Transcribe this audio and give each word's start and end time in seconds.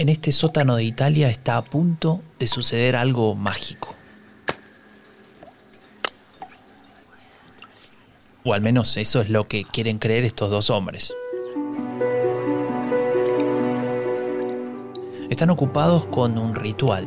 En 0.00 0.08
este 0.08 0.32
sótano 0.32 0.76
de 0.76 0.84
Italia 0.84 1.28
está 1.28 1.58
a 1.58 1.62
punto 1.62 2.22
de 2.38 2.46
suceder 2.46 2.96
algo 2.96 3.34
mágico. 3.34 3.94
O 8.42 8.54
al 8.54 8.62
menos 8.62 8.96
eso 8.96 9.20
es 9.20 9.28
lo 9.28 9.46
que 9.46 9.64
quieren 9.64 9.98
creer 9.98 10.24
estos 10.24 10.50
dos 10.50 10.70
hombres. 10.70 11.12
Están 15.28 15.50
ocupados 15.50 16.06
con 16.06 16.38
un 16.38 16.54
ritual. 16.54 17.06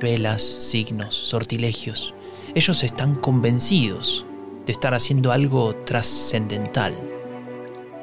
Velas, 0.00 0.44
signos, 0.44 1.16
sortilegios. 1.16 2.14
Ellos 2.54 2.84
están 2.84 3.16
convencidos 3.16 4.24
de 4.66 4.70
estar 4.70 4.94
haciendo 4.94 5.32
algo 5.32 5.74
trascendental. 5.84 7.19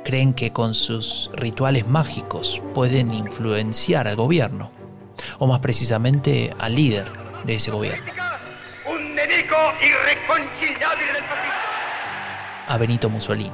Creen 0.08 0.34
que 0.34 0.54
con 0.54 0.74
sus 0.74 1.30
rituales 1.34 1.86
mágicos 1.86 2.62
pueden 2.74 3.14
influenciar 3.14 4.08
al 4.08 4.16
gobierno, 4.16 4.72
o 5.38 5.48
más 5.48 5.60
precisamente 5.60 6.56
al 6.58 6.76
líder 6.76 7.12
de 7.46 7.56
ese 7.56 7.72
gobierno. 7.72 8.14
A 12.68 12.78
Benito 12.78 13.10
Mussolini. 13.10 13.52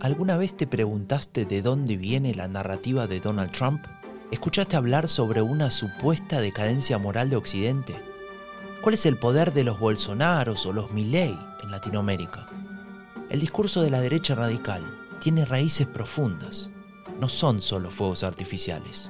¿Alguna 0.00 0.36
vez 0.36 0.56
te 0.56 0.66
preguntaste 0.66 1.44
de 1.44 1.62
dónde 1.62 1.96
viene 1.96 2.34
la 2.34 2.48
narrativa 2.48 3.06
de 3.06 3.20
Donald 3.20 3.52
Trump? 3.52 3.86
¿Escuchaste 4.32 4.74
hablar 4.74 5.06
sobre 5.06 5.40
una 5.40 5.70
supuesta 5.70 6.40
decadencia 6.40 6.98
moral 6.98 7.30
de 7.30 7.36
Occidente? 7.36 8.11
¿Cuál 8.82 8.94
es 8.94 9.06
el 9.06 9.16
poder 9.16 9.52
de 9.52 9.62
los 9.62 9.78
Bolsonaros 9.78 10.66
o 10.66 10.72
los 10.72 10.90
Milley 10.90 11.38
en 11.62 11.70
Latinoamérica? 11.70 12.48
El 13.30 13.38
discurso 13.38 13.80
de 13.80 13.90
la 13.90 14.00
derecha 14.00 14.34
radical 14.34 14.82
tiene 15.20 15.44
raíces 15.44 15.86
profundas. 15.86 16.68
No 17.20 17.28
son 17.28 17.62
solo 17.62 17.92
fuegos 17.92 18.24
artificiales. 18.24 19.08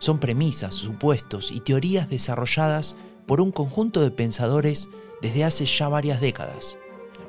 Son 0.00 0.18
premisas, 0.18 0.74
supuestos 0.74 1.50
y 1.50 1.60
teorías 1.60 2.10
desarrolladas 2.10 2.94
por 3.26 3.40
un 3.40 3.52
conjunto 3.52 4.02
de 4.02 4.10
pensadores 4.10 4.90
desde 5.22 5.44
hace 5.44 5.64
ya 5.64 5.88
varias 5.88 6.20
décadas, 6.20 6.76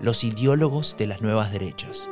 los 0.01 0.25
ideólogos 0.25 0.97
de 0.97 1.07
las 1.07 1.21
nuevas 1.21 1.53
derechas. 1.53 2.05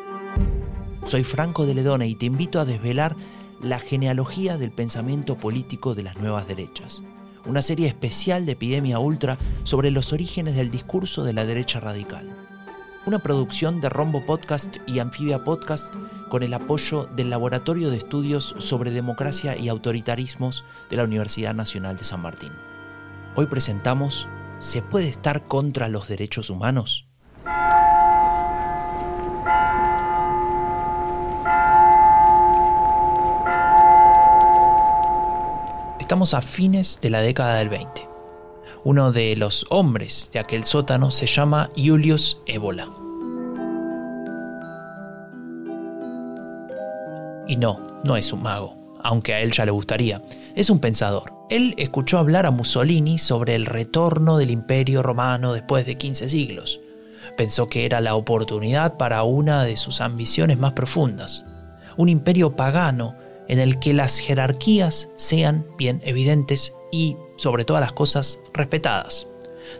Soy 1.03 1.25
Franco 1.25 1.65
de 1.65 1.73
Ledona 1.73 2.05
y 2.05 2.15
te 2.15 2.27
invito 2.27 2.61
a 2.61 2.65
desvelar 2.65 3.17
la 3.61 3.79
genealogía 3.79 4.57
del 4.57 4.71
pensamiento 4.71 5.37
político 5.37 5.95
de 5.95 6.03
las 6.03 6.15
nuevas 6.15 6.47
derechas, 6.47 7.01
una 7.45 7.61
serie 7.61 7.87
especial 7.87 8.45
de 8.45 8.53
Epidemia 8.53 8.99
Ultra 8.99 9.37
sobre 9.63 9.91
los 9.91 10.13
orígenes 10.13 10.55
del 10.55 10.71
discurso 10.71 11.23
de 11.23 11.33
la 11.33 11.45
derecha 11.45 11.79
radical. 11.79 12.29
Una 13.05 13.19
producción 13.19 13.81
de 13.81 13.89
Rombo 13.89 14.25
Podcast 14.25 14.77
y 14.87 14.99
Anfibia 14.99 15.43
Podcast 15.43 15.93
con 16.29 16.41
el 16.41 16.53
apoyo 16.53 17.05
del 17.15 17.29
Laboratorio 17.29 17.89
de 17.89 17.97
Estudios 17.97 18.55
sobre 18.57 18.91
Democracia 18.91 19.55
y 19.55 19.69
Autoritarismos 19.69 20.63
de 20.89 20.97
la 20.97 21.03
Universidad 21.03 21.53
Nacional 21.53 21.97
de 21.97 22.03
San 22.03 22.21
Martín. 22.21 22.51
Hoy 23.35 23.45
presentamos 23.45 24.27
¿Se 24.59 24.81
puede 24.81 25.09
estar 25.09 25.47
contra 25.47 25.89
los 25.89 26.07
derechos 26.07 26.49
humanos? 26.49 27.07
Estamos 36.05 36.35
a 36.35 36.41
fines 36.43 36.99
de 37.01 37.09
la 37.09 37.19
década 37.21 37.55
del 37.55 37.69
20. 37.69 38.07
Uno 38.83 39.11
de 39.11 39.35
los 39.35 39.65
hombres 39.71 40.29
de 40.31 40.37
aquel 40.37 40.63
sótano 40.63 41.09
se 41.09 41.25
llama 41.25 41.71
Julius 41.75 42.37
Ébola. 42.45 42.87
Y 47.47 47.55
no, 47.57 47.79
no 48.03 48.17
es 48.17 48.31
un 48.31 48.43
mago, 48.43 48.75
aunque 49.01 49.33
a 49.33 49.39
él 49.39 49.51
ya 49.51 49.65
le 49.65 49.71
gustaría. 49.71 50.21
Es 50.55 50.69
un 50.69 50.77
pensador. 50.77 51.33
Él 51.49 51.73
escuchó 51.79 52.19
hablar 52.19 52.45
a 52.45 52.51
Mussolini 52.51 53.17
sobre 53.17 53.55
el 53.55 53.65
retorno 53.65 54.37
del 54.37 54.51
imperio 54.51 55.01
romano 55.01 55.53
después 55.53 55.87
de 55.87 55.95
15 55.95 56.29
siglos. 56.29 56.79
Pensó 57.35 57.67
que 57.67 57.83
era 57.83 57.99
la 57.99 58.13
oportunidad 58.13 58.97
para 58.97 59.23
una 59.23 59.63
de 59.63 59.75
sus 59.75 60.01
ambiciones 60.01 60.59
más 60.59 60.73
profundas. 60.73 61.45
Un 61.97 62.09
imperio 62.09 62.55
pagano 62.55 63.15
en 63.47 63.59
el 63.59 63.79
que 63.79 63.93
las 63.93 64.17
jerarquías 64.19 65.09
sean 65.15 65.65
bien 65.77 66.01
evidentes 66.03 66.73
y, 66.91 67.17
sobre 67.37 67.65
todas 67.65 67.81
las 67.81 67.93
cosas, 67.93 68.39
respetadas. 68.53 69.25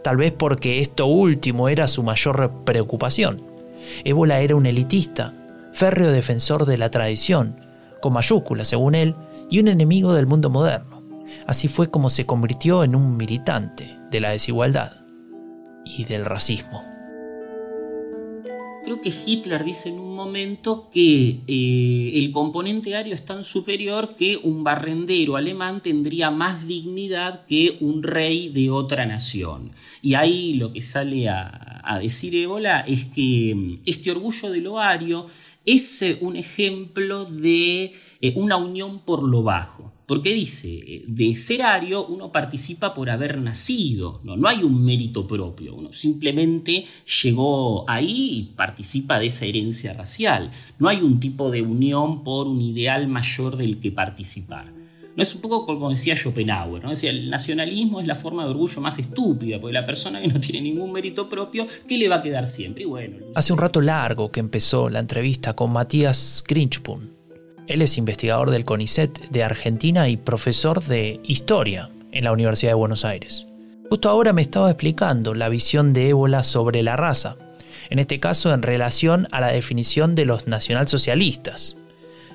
Tal 0.03 0.17
vez 0.17 0.31
porque 0.31 0.81
esto 0.81 1.05
último 1.05 1.69
era 1.69 1.87
su 1.87 2.03
mayor 2.03 2.51
preocupación. 2.65 3.41
Ébola 4.03 4.41
era 4.41 4.55
un 4.55 4.65
elitista, 4.65 5.33
férreo 5.73 6.11
defensor 6.11 6.65
de 6.65 6.77
la 6.77 6.89
tradición, 6.89 7.59
con 8.01 8.13
mayúsculas 8.13 8.67
según 8.67 8.95
él, 8.95 9.15
y 9.49 9.59
un 9.59 9.67
enemigo 9.67 10.13
del 10.13 10.27
mundo 10.27 10.49
moderno. 10.49 11.03
Así 11.47 11.67
fue 11.67 11.89
como 11.89 12.09
se 12.09 12.25
convirtió 12.25 12.83
en 12.83 12.95
un 12.95 13.17
militante 13.17 13.97
de 14.09 14.19
la 14.19 14.31
desigualdad 14.31 14.93
y 15.83 16.05
del 16.05 16.25
racismo. 16.25 16.94
Creo 18.85 19.01
que 19.01 19.09
Hitler 19.09 19.63
dice 19.63 19.89
en 19.89 19.97
un 19.97 20.15
momento 20.15 20.91
que 20.91 21.39
eh, 21.47 22.11
el 22.13 22.29
componente 22.31 22.95
ario 22.95 23.15
es 23.15 23.25
tan 23.25 23.43
superior 23.43 24.15
que 24.15 24.37
un 24.37 24.63
barrendero 24.63 25.37
alemán 25.37 25.81
tendría 25.81 26.29
más 26.29 26.67
dignidad 26.67 27.47
que 27.47 27.77
un 27.79 28.03
rey 28.03 28.49
de 28.49 28.69
otra 28.69 29.07
nación. 29.07 29.71
Y 30.03 30.13
ahí 30.13 30.53
lo 30.53 30.71
que 30.71 30.81
sale 30.81 31.27
a, 31.29 31.81
a 31.83 31.97
decir 31.97 32.35
Ébola 32.35 32.81
es 32.81 33.05
que 33.05 33.55
mm, 33.55 33.79
este 33.87 34.11
orgullo 34.11 34.51
de 34.51 34.61
lo 34.61 34.79
ario 34.79 35.25
es 35.65 36.03
un 36.21 36.35
ejemplo 36.35 37.25
de 37.25 37.91
eh, 38.21 38.33
una 38.35 38.57
unión 38.57 38.99
por 38.99 39.23
lo 39.23 39.43
bajo. 39.43 39.91
Porque 40.05 40.33
dice, 40.33 40.75
eh, 40.75 41.03
de 41.07 41.33
ser 41.33 41.63
ario 41.63 42.05
uno 42.05 42.31
participa 42.31 42.93
por 42.93 43.09
haber 43.09 43.41
nacido, 43.41 44.21
no, 44.23 44.37
no 44.37 44.47
hay 44.47 44.61
un 44.61 44.85
mérito 44.85 45.25
propio, 45.25 45.73
uno 45.73 45.91
simplemente 45.91 46.85
llegó 47.23 47.89
ahí 47.89 48.29
y 48.31 48.43
participa 48.55 49.17
de 49.17 49.25
esa 49.27 49.45
herencia 49.45 49.93
racial. 49.93 50.51
No 50.77 50.89
hay 50.89 51.01
un 51.01 51.19
tipo 51.19 51.49
de 51.49 51.63
unión 51.63 52.23
por 52.23 52.47
un 52.47 52.61
ideal 52.61 53.07
mayor 53.07 53.57
del 53.57 53.79
que 53.79 53.91
participar. 53.91 54.74
No 55.15 55.23
es 55.23 55.33
un 55.33 55.41
poco 55.41 55.65
como 55.65 55.89
decía 55.89 56.15
Schopenhauer, 56.15 56.83
¿no? 56.83 56.89
Decía, 56.89 57.09
el 57.09 57.29
nacionalismo 57.29 58.01
es 58.01 58.07
la 58.07 58.15
forma 58.15 58.43
de 58.43 58.49
orgullo 58.49 58.81
más 58.81 58.99
estúpida, 58.99 59.59
porque 59.61 59.73
la 59.73 59.85
persona 59.85 60.19
que 60.19 60.27
no 60.27 60.39
tiene 60.39 60.61
ningún 60.61 60.91
mérito 60.91 61.29
propio, 61.29 61.65
¿qué 61.87 61.97
le 61.97 62.09
va 62.09 62.15
a 62.15 62.21
quedar 62.21 62.45
siempre? 62.45 62.83
Y 62.83 62.87
bueno. 62.87 63.17
Hace 63.33 63.53
un 63.53 63.59
rato 63.59 63.79
largo 63.79 64.29
que 64.31 64.41
empezó 64.41 64.89
la 64.89 64.99
entrevista 64.99 65.53
con 65.53 65.71
Matías 65.71 66.43
Grinchpun. 66.45 67.15
Él 67.67 67.81
es 67.81 67.97
investigador 67.97 68.51
del 68.51 68.65
CONICET 68.65 69.29
de 69.29 69.43
Argentina 69.43 70.09
y 70.09 70.17
profesor 70.17 70.83
de 70.83 71.19
Historia 71.23 71.89
en 72.11 72.25
la 72.25 72.33
Universidad 72.33 72.71
de 72.71 72.75
Buenos 72.75 73.05
Aires. 73.05 73.45
Justo 73.89 74.09
ahora 74.09 74.33
me 74.33 74.41
estaba 74.41 74.69
explicando 74.69 75.33
la 75.33 75.47
visión 75.47 75.93
de 75.93 76.09
Ébola 76.09 76.43
sobre 76.43 76.83
la 76.83 76.97
raza, 76.97 77.37
en 77.89 77.99
este 77.99 78.19
caso 78.19 78.53
en 78.53 78.61
relación 78.61 79.27
a 79.31 79.39
la 79.39 79.47
definición 79.47 80.15
de 80.15 80.25
los 80.25 80.47
nacionalsocialistas. 80.47 81.75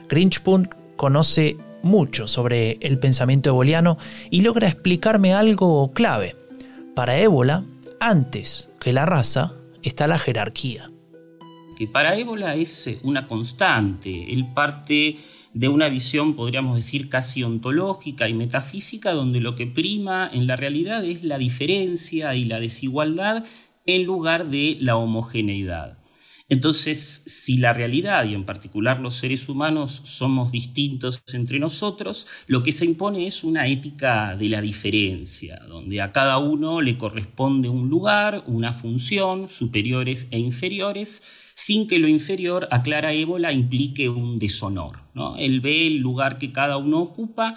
Grinchpun 0.09 0.71
conoce 0.97 1.59
mucho 1.83 2.29
sobre 2.29 2.79
el 2.81 2.99
pensamiento 2.99 3.51
eboliano 3.51 3.99
y 4.31 4.43
logra 4.43 4.69
explicarme 4.69 5.35
algo 5.35 5.93
clave. 5.93 6.37
Para 6.95 7.19
Ébola, 7.19 7.65
antes 8.01 8.69
que 8.81 8.93
la 8.93 9.07
raza, 9.07 9.55
está 9.83 10.07
la 10.07 10.19
jerarquía. 10.19 10.91
Que 11.77 11.87
para 11.87 12.17
Ébola 12.17 12.55
es 12.57 12.99
una 13.03 13.27
constante, 13.27 14.33
él 14.33 14.53
parte 14.53 15.17
de 15.53 15.69
una 15.69 15.89
visión, 15.89 16.35
podríamos 16.35 16.77
decir, 16.77 17.09
casi 17.09 17.43
ontológica 17.43 18.29
y 18.29 18.35
metafísica, 18.35 19.13
donde 19.13 19.41
lo 19.41 19.55
que 19.55 19.67
prima 19.67 20.31
en 20.33 20.47
la 20.47 20.57
realidad 20.57 21.05
es 21.05 21.25
la 21.25 21.39
diferencia 21.39 22.35
y 22.35 22.45
la 22.45 22.61
desigualdad 22.61 23.45
en 23.87 24.05
lugar 24.05 24.47
de 24.47 24.77
la 24.81 24.97
homogeneidad. 24.97 26.00
Entonces, 26.51 27.23
si 27.27 27.59
la 27.59 27.73
realidad, 27.73 28.25
y 28.25 28.35
en 28.35 28.45
particular 28.45 28.99
los 28.99 29.15
seres 29.15 29.49
humanos, 29.49 30.03
somos 30.05 30.51
distintos 30.51 31.23
entre 31.33 31.61
nosotros, 31.61 32.27
lo 32.49 32.65
que 32.65 32.73
se 32.73 32.85
impone 32.85 33.29
es 33.29 33.45
una 33.45 33.69
ética 33.69 34.35
de 34.37 34.49
la 34.49 34.61
diferencia, 34.61 35.63
donde 35.69 36.01
a 36.01 36.11
cada 36.11 36.39
uno 36.39 36.81
le 36.81 36.99
corresponde 36.99 37.69
un 37.69 37.89
lugar, 37.89 38.43
una 38.49 38.73
función, 38.73 39.49
superiores 39.49 40.27
e 40.33 40.41
inferiores, 40.41 41.23
sin 41.55 41.87
que 41.87 42.01
lo 42.01 42.09
inferior, 42.09 42.67
aclara 42.73 43.13
Ébola, 43.13 43.53
implique 43.53 44.09
un 44.09 44.41
deshonor. 44.41 44.99
¿no? 45.15 45.37
Él 45.37 45.61
ve 45.61 45.87
el 45.87 45.99
lugar 45.99 46.37
que 46.37 46.51
cada 46.51 46.79
uno 46.79 46.99
ocupa 46.99 47.55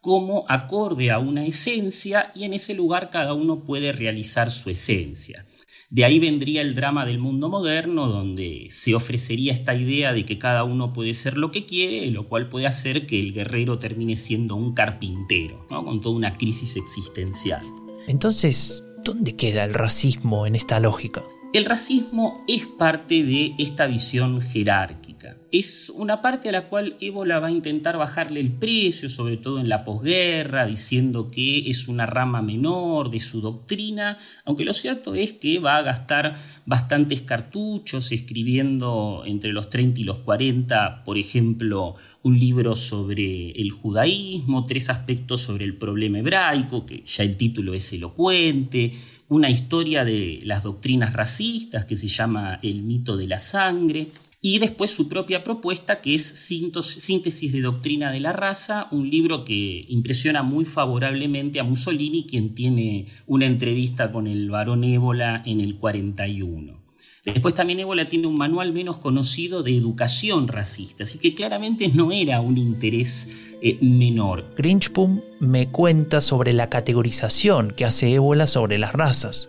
como 0.00 0.44
acorde 0.48 1.10
a 1.10 1.18
una 1.18 1.44
esencia 1.44 2.30
y 2.32 2.44
en 2.44 2.54
ese 2.54 2.74
lugar 2.74 3.10
cada 3.10 3.34
uno 3.34 3.64
puede 3.64 3.90
realizar 3.90 4.52
su 4.52 4.70
esencia. 4.70 5.44
De 5.88 6.04
ahí 6.04 6.18
vendría 6.18 6.62
el 6.62 6.74
drama 6.74 7.06
del 7.06 7.20
mundo 7.20 7.48
moderno, 7.48 8.08
donde 8.08 8.66
se 8.70 8.96
ofrecería 8.96 9.52
esta 9.52 9.74
idea 9.76 10.12
de 10.12 10.24
que 10.24 10.36
cada 10.36 10.64
uno 10.64 10.92
puede 10.92 11.14
ser 11.14 11.38
lo 11.38 11.52
que 11.52 11.64
quiere, 11.64 12.10
lo 12.10 12.28
cual 12.28 12.48
puede 12.48 12.66
hacer 12.66 13.06
que 13.06 13.20
el 13.20 13.32
guerrero 13.32 13.78
termine 13.78 14.16
siendo 14.16 14.56
un 14.56 14.74
carpintero, 14.74 15.60
con 15.68 16.00
toda 16.00 16.16
una 16.16 16.32
crisis 16.32 16.74
existencial. 16.74 17.62
Entonces, 18.08 18.82
¿dónde 19.04 19.36
queda 19.36 19.64
el 19.64 19.74
racismo 19.74 20.46
en 20.46 20.56
esta 20.56 20.80
lógica? 20.80 21.22
El 21.52 21.64
racismo 21.64 22.44
es 22.48 22.66
parte 22.66 23.22
de 23.22 23.54
esta 23.56 23.86
visión 23.86 24.40
jerárquica. 24.40 25.05
Es 25.52 25.90
una 25.94 26.20
parte 26.22 26.48
a 26.48 26.52
la 26.52 26.68
cual 26.68 26.96
Ébola 27.00 27.38
va 27.38 27.48
a 27.48 27.50
intentar 27.50 27.96
bajarle 27.96 28.40
el 28.40 28.52
precio, 28.52 29.08
sobre 29.08 29.36
todo 29.36 29.58
en 29.58 29.68
la 29.68 29.84
posguerra, 29.84 30.66
diciendo 30.66 31.28
que 31.28 31.70
es 31.70 31.88
una 31.88 32.06
rama 32.06 32.42
menor 32.42 33.10
de 33.10 33.20
su 33.20 33.40
doctrina, 33.40 34.16
aunque 34.44 34.64
lo 34.64 34.72
cierto 34.72 35.14
es 35.14 35.32
que 35.32 35.58
va 35.58 35.76
a 35.76 35.82
gastar 35.82 36.34
bastantes 36.66 37.22
cartuchos 37.22 38.12
escribiendo 38.12 39.22
entre 39.26 39.52
los 39.52 39.70
30 39.70 40.00
y 40.00 40.04
los 40.04 40.18
40, 40.18 41.04
por 41.04 41.18
ejemplo, 41.18 41.96
un 42.22 42.38
libro 42.38 42.74
sobre 42.74 43.52
el 43.52 43.70
judaísmo, 43.70 44.64
tres 44.64 44.90
aspectos 44.90 45.42
sobre 45.42 45.64
el 45.64 45.76
problema 45.76 46.18
hebraico, 46.18 46.84
que 46.84 47.02
ya 47.04 47.22
el 47.22 47.36
título 47.36 47.72
es 47.72 47.92
elocuente, 47.92 48.92
una 49.28 49.50
historia 49.50 50.04
de 50.04 50.40
las 50.44 50.62
doctrinas 50.62 51.12
racistas 51.12 51.84
que 51.84 51.96
se 51.96 52.08
llama 52.08 52.58
El 52.62 52.82
mito 52.82 53.16
de 53.16 53.26
la 53.26 53.38
sangre, 53.38 54.08
y 54.40 54.58
después 54.58 54.90
su 54.90 55.08
propia 55.08 55.42
propuesta 55.42 56.00
que 56.00 56.14
es 56.14 56.22
Síntesis 56.22 57.52
de 57.52 57.60
Doctrina 57.62 58.12
de 58.12 58.20
la 58.20 58.32
Raza, 58.32 58.88
un 58.90 59.08
libro 59.10 59.44
que 59.44 59.86
impresiona 59.88 60.42
muy 60.42 60.64
favorablemente 60.64 61.58
a 61.58 61.64
Mussolini, 61.64 62.24
quien 62.24 62.54
tiene 62.54 63.06
una 63.26 63.46
entrevista 63.46 64.12
con 64.12 64.26
el 64.26 64.50
varón 64.50 64.84
Ébola 64.84 65.42
en 65.46 65.60
el 65.60 65.76
41. 65.76 66.86
Después 67.24 67.54
también 67.54 67.80
Ébola 67.80 68.08
tiene 68.08 68.28
un 68.28 68.36
manual 68.36 68.72
menos 68.72 68.98
conocido 68.98 69.64
de 69.64 69.76
educación 69.76 70.46
racista, 70.46 71.02
así 71.02 71.18
que 71.18 71.32
claramente 71.32 71.88
no 71.88 72.12
era 72.12 72.40
un 72.40 72.56
interés 72.56 73.56
eh, 73.60 73.78
menor. 73.80 74.44
Grinchpum 74.56 75.22
me 75.40 75.68
cuenta 75.68 76.20
sobre 76.20 76.52
la 76.52 76.70
categorización 76.70 77.72
que 77.72 77.84
hace 77.84 78.14
Ébola 78.14 78.46
sobre 78.46 78.78
las 78.78 78.92
razas. 78.92 79.48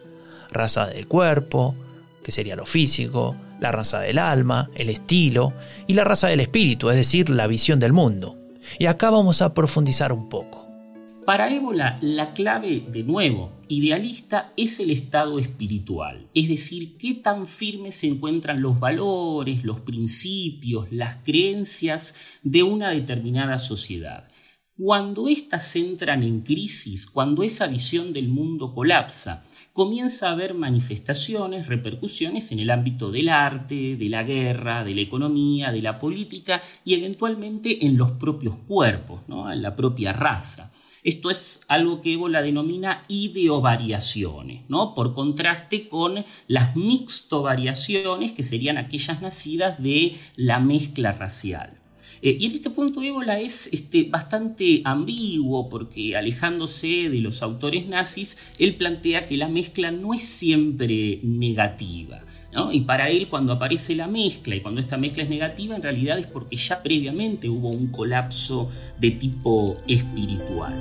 Raza 0.50 0.88
del 0.88 1.08
cuerpo, 1.08 1.76
que 2.24 2.32
sería 2.32 2.56
lo 2.56 2.66
físico, 2.66 3.38
la 3.60 3.72
raza 3.72 4.00
del 4.00 4.20
alma, 4.20 4.70
el 4.76 4.90
estilo, 4.90 5.54
y 5.88 5.94
la 5.94 6.04
raza 6.04 6.28
del 6.28 6.40
espíritu, 6.40 6.90
es 6.90 6.96
decir, 6.96 7.30
la 7.30 7.48
visión 7.48 7.80
del 7.80 7.94
mundo. 7.94 8.38
Y 8.80 8.86
acá 8.86 9.10
vamos 9.10 9.42
a 9.42 9.54
profundizar 9.54 10.12
un 10.14 10.30
poco. 10.30 10.68
Para 11.26 11.54
Ébola, 11.54 11.98
la 12.02 12.34
clave, 12.34 12.86
de 12.90 13.04
nuevo, 13.04 13.52
idealista, 13.68 14.54
es 14.56 14.80
el 14.80 14.92
estado 14.92 15.40
espiritual, 15.40 16.30
es 16.34 16.48
decir, 16.48 16.96
qué 16.96 17.16
tan 17.16 17.48
firmes 17.48 17.96
se 17.96 18.08
encuentran 18.08 18.62
los 18.62 18.80
valores, 18.80 19.66
los 19.66 19.82
principios, 19.82 20.90
las 20.90 21.18
creencias 21.26 22.16
de 22.44 22.64
una 22.64 22.92
determinada 22.92 23.60
sociedad. 23.60 24.26
Cuando 24.78 25.28
éstas 25.28 25.76
entran 25.76 26.24
en 26.24 26.42
crisis, 26.42 27.06
cuando 27.06 27.44
esa 27.44 27.68
visión 27.68 28.14
del 28.14 28.30
mundo 28.30 28.72
colapsa, 28.72 29.44
comienza 29.78 30.30
a 30.30 30.32
haber 30.32 30.56
manifestaciones, 30.56 31.68
repercusiones 31.68 32.52
en 32.52 32.58
el 32.58 32.72
ámbito 32.72 33.12
del 33.12 33.30
arte, 33.30 33.96
de 33.96 34.10
la 34.10 34.24
guerra, 34.24 34.84
de 34.84 34.96
la 34.96 35.02
economía, 35.02 35.72
de 35.72 35.84
la 35.84 36.00
política 36.00 36.64
y 36.84 36.96
eventualmente 36.96 37.86
en 37.86 37.96
los 37.96 38.14
propios 38.14 38.56
cuerpos, 38.68 39.22
¿no? 39.28 39.54
en 39.54 39.62
la 39.62 39.76
propia 39.76 40.14
raza. 40.14 40.72
Esto 41.04 41.30
es 41.30 41.62
algo 41.68 42.02
que 42.02 42.14
Evo 42.14 42.28
la 42.28 42.42
denomina 42.42 43.06
ideovariaciones, 43.08 44.64
¿no? 44.68 44.96
por 44.96 45.14
contraste 45.14 45.88
con 45.88 46.26
las 46.48 46.76
mixtovariaciones, 46.76 48.32
que 48.32 48.42
serían 48.42 48.80
aquellas 48.80 49.22
nacidas 49.22 49.80
de 49.84 50.18
la 50.36 50.60
mezcla 50.60 51.12
racial. 51.12 51.77
Eh, 52.22 52.38
y 52.40 52.46
en 52.48 52.54
este 52.54 52.70
punto 52.70 53.02
Ébola 53.02 53.40
es 53.40 53.70
este, 53.72 54.04
bastante 54.04 54.82
ambiguo 54.84 55.70
porque 55.70 56.16
alejándose 56.16 57.10
de 57.10 57.22
los 57.22 57.42
autores 57.42 57.88
nazis, 57.88 58.38
él 58.60 58.76
plantea 58.76 59.26
que 59.26 59.38
la 59.38 59.48
mezcla 59.48 59.92
no 59.92 60.14
es 60.14 60.24
siempre 60.24 61.20
negativa. 61.24 62.24
Y 62.72 62.82
para 62.82 63.10
él 63.10 63.28
cuando 63.28 63.54
aparece 63.54 63.96
la 63.96 64.08
mezcla 64.08 64.56
y 64.56 64.62
cuando 64.62 64.82
esta 64.82 64.98
mezcla 64.98 65.22
es 65.22 65.30
negativa, 65.30 65.76
en 65.76 65.84
realidad 65.84 66.18
es 66.18 66.26
porque 66.26 66.56
ya 66.56 66.82
previamente 66.82 67.50
hubo 67.50 67.70
un 67.70 67.88
colapso 67.88 68.68
de 69.00 69.12
tipo 69.12 69.76
espiritual. 69.88 70.74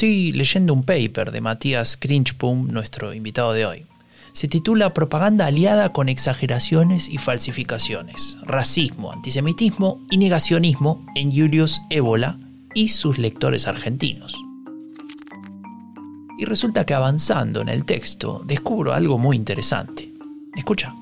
Estoy 0.00 0.32
leyendo 0.32 0.72
un 0.72 0.82
paper 0.82 1.30
de 1.30 1.42
Matías 1.42 2.00
Grinchpum, 2.00 2.68
nuestro 2.68 3.12
invitado 3.12 3.52
de 3.52 3.66
hoy 3.66 3.84
se 4.32 4.48
titula 4.48 4.94
Propaganda 4.94 5.44
aliada 5.44 5.92
con 5.92 6.08
exageraciones 6.08 7.06
y 7.06 7.18
falsificaciones, 7.18 8.38
racismo, 8.40 9.12
antisemitismo 9.12 10.00
y 10.10 10.16
negacionismo 10.16 11.04
en 11.14 11.30
Julius 11.30 11.82
Ébola 11.90 12.38
y 12.72 12.88
sus 12.88 13.18
lectores 13.18 13.66
argentinos. 13.66 14.34
Y 16.38 16.46
resulta 16.46 16.86
que 16.86 16.94
avanzando 16.94 17.60
en 17.60 17.68
el 17.68 17.84
texto 17.84 18.40
descubro 18.46 18.94
algo 18.94 19.18
muy 19.18 19.36
interesante. 19.36 20.10
Escucha. 20.56 20.94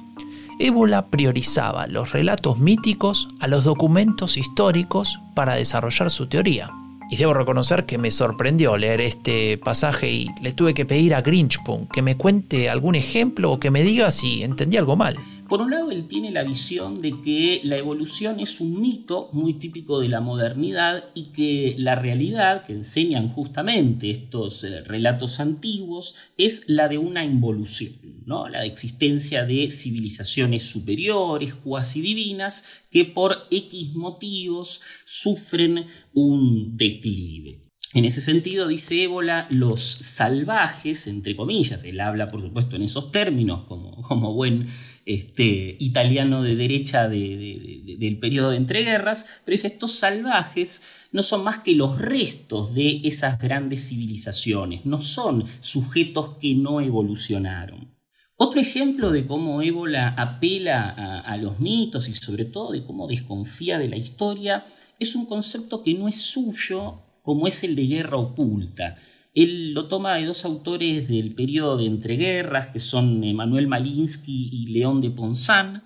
Ébola 0.59 1.07
priorizaba 1.07 1.87
los 1.87 2.11
relatos 2.11 2.59
míticos 2.59 3.29
a 3.39 3.47
los 3.47 3.63
documentos 3.63 4.37
históricos 4.37 5.21
para 5.37 5.55
desarrollar 5.55 6.11
su 6.11 6.27
teoría. 6.27 6.69
Y 7.11 7.17
debo 7.17 7.33
reconocer 7.33 7.87
que 7.87 7.97
me 7.97 8.11
sorprendió 8.11 8.77
leer 8.77 9.01
este 9.01 9.57
pasaje 9.57 10.11
y 10.11 10.29
le 10.43 10.53
tuve 10.53 10.75
que 10.75 10.85
pedir 10.85 11.15
a 11.15 11.23
Grinchpunk 11.23 11.91
que 11.91 12.03
me 12.03 12.17
cuente 12.17 12.69
algún 12.69 12.95
ejemplo 12.95 13.53
o 13.53 13.61
que 13.61 13.71
me 13.71 13.83
diga 13.83 14.11
si 14.11 14.43
entendí 14.43 14.77
algo 14.77 14.95
mal. 14.95 15.17
Por 15.49 15.63
un 15.63 15.71
lado, 15.71 15.91
él 15.91 16.07
tiene 16.07 16.31
la 16.31 16.45
visión 16.45 16.99
de 16.99 17.23
que 17.23 17.63
la 17.65 17.79
evolución 17.79 18.39
es 18.39 18.61
un 18.61 18.79
mito 18.83 19.31
muy 19.33 19.55
típico 19.55 19.99
de 19.99 20.11
la 20.11 20.21
modernidad 20.21 21.07
y 21.15 21.29
que 21.29 21.75
la 21.79 21.95
realidad 21.95 22.67
que 22.67 22.75
enseñan 22.75 23.31
justamente 23.31 24.11
estos 24.11 24.63
eh, 24.65 24.83
relatos 24.83 25.41
antiguos 25.41 26.17
es 26.37 26.65
la 26.69 26.89
de 26.89 26.99
una 26.99 27.25
involución, 27.25 27.95
¿no? 28.27 28.47
la 28.51 28.67
existencia 28.67 29.47
de 29.47 29.71
civilizaciones 29.71 30.65
superiores, 30.65 31.55
cuasi 31.55 32.03
divinas, 32.03 32.65
que 32.91 33.07
por 33.07 33.47
X 33.51 33.95
motivos 33.95 34.83
sufren 35.07 35.87
un 36.13 36.75
declive. 36.75 37.69
En 37.95 38.05
ese 38.05 38.21
sentido, 38.21 38.69
dice 38.69 39.05
Ébola, 39.05 39.49
los 39.51 39.81
salvajes, 39.81 41.07
entre 41.07 41.35
comillas, 41.35 41.85
él 41.85 42.01
habla 42.01 42.29
por 42.29 42.43
supuesto 42.43 42.77
en 42.77 42.83
esos 42.83 43.11
términos 43.11 43.65
como, 43.67 44.03
como 44.03 44.35
buen 44.35 44.69
este, 45.09 45.75
italiano 45.81 46.43
de 46.43 46.55
derecha 46.55 47.09
del 47.09 48.19
periodo 48.21 48.51
de 48.51 48.59
entreguerras, 48.59 49.25
pero 49.45 49.55
estos 49.55 49.93
salvajes 49.93 50.83
no 51.13 51.23
son 51.23 51.45
más 51.45 51.61
que 51.61 51.75
los 51.75 51.99
restos 51.99 52.75
de 52.75 53.01
esas 53.05 53.39
grandes 53.39 53.89
civilizaciones, 53.89 54.85
no 54.85 55.01
son 55.01 55.45
sujetos 55.61 56.37
que 56.39 56.55
no 56.55 56.83
evolucionaron. 56.83 57.97
Otro 58.37 58.61
ejemplo 58.61 59.11
de 59.11 59.25
cómo 59.25 59.63
Ébola 59.63 60.09
apela 60.09 60.91
a, 60.91 61.21
a 61.21 61.37
los 61.39 61.59
mitos 61.59 62.09
y 62.09 62.13
sobre 62.13 62.45
todo 62.45 62.73
de 62.73 62.85
cómo 62.85 63.09
desconfía 63.09 63.79
de 63.79 63.89
la 63.89 63.97
historia 63.97 64.65
es 64.99 65.15
un 65.17 65.25
concepto 65.25 65.83
que 65.83 65.95
no 65.95 66.07
es 66.07 66.21
suyo 66.21 67.03
como 67.23 67.47
es 67.47 67.65
el 67.65 67.75
de 67.75 67.87
guerra 67.87 68.19
oculta. 68.19 68.97
Él 69.39 69.73
lo 69.73 69.87
toma 69.87 70.17
de 70.17 70.27
dos 70.27 70.45
autores 70.45 71.07
del 71.07 71.33
periodo 71.33 71.77
de 71.77 71.87
entreguerras, 71.87 72.69
que 72.73 72.81
son 72.81 73.21
Manuel 73.37 73.69
Malinsky 73.69 74.51
y 74.53 74.67
León 74.73 75.01
de 75.01 75.13
Ponzán, 75.13 75.85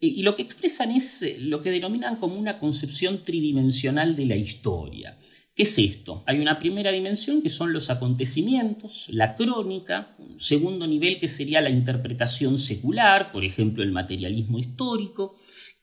y 0.00 0.22
lo 0.22 0.34
que 0.34 0.42
expresan 0.42 0.90
es 0.90 1.22
eh, 1.22 1.36
lo 1.38 1.62
que 1.62 1.70
denominan 1.70 2.16
como 2.16 2.34
una 2.34 2.58
concepción 2.58 3.22
tridimensional 3.22 4.16
de 4.16 4.26
la 4.26 4.34
historia. 4.34 5.16
¿Qué 5.54 5.62
es 5.62 5.78
esto? 5.78 6.24
Hay 6.26 6.40
una 6.40 6.58
primera 6.58 6.90
dimensión 6.90 7.40
que 7.40 7.50
son 7.50 7.72
los 7.72 7.88
acontecimientos, 7.88 9.06
la 9.10 9.36
crónica, 9.36 10.16
un 10.18 10.40
segundo 10.40 10.84
nivel 10.88 11.20
que 11.20 11.28
sería 11.28 11.60
la 11.60 11.70
interpretación 11.70 12.58
secular, 12.58 13.30
por 13.30 13.44
ejemplo 13.44 13.84
el 13.84 13.92
materialismo 13.92 14.58
histórico, 14.58 15.38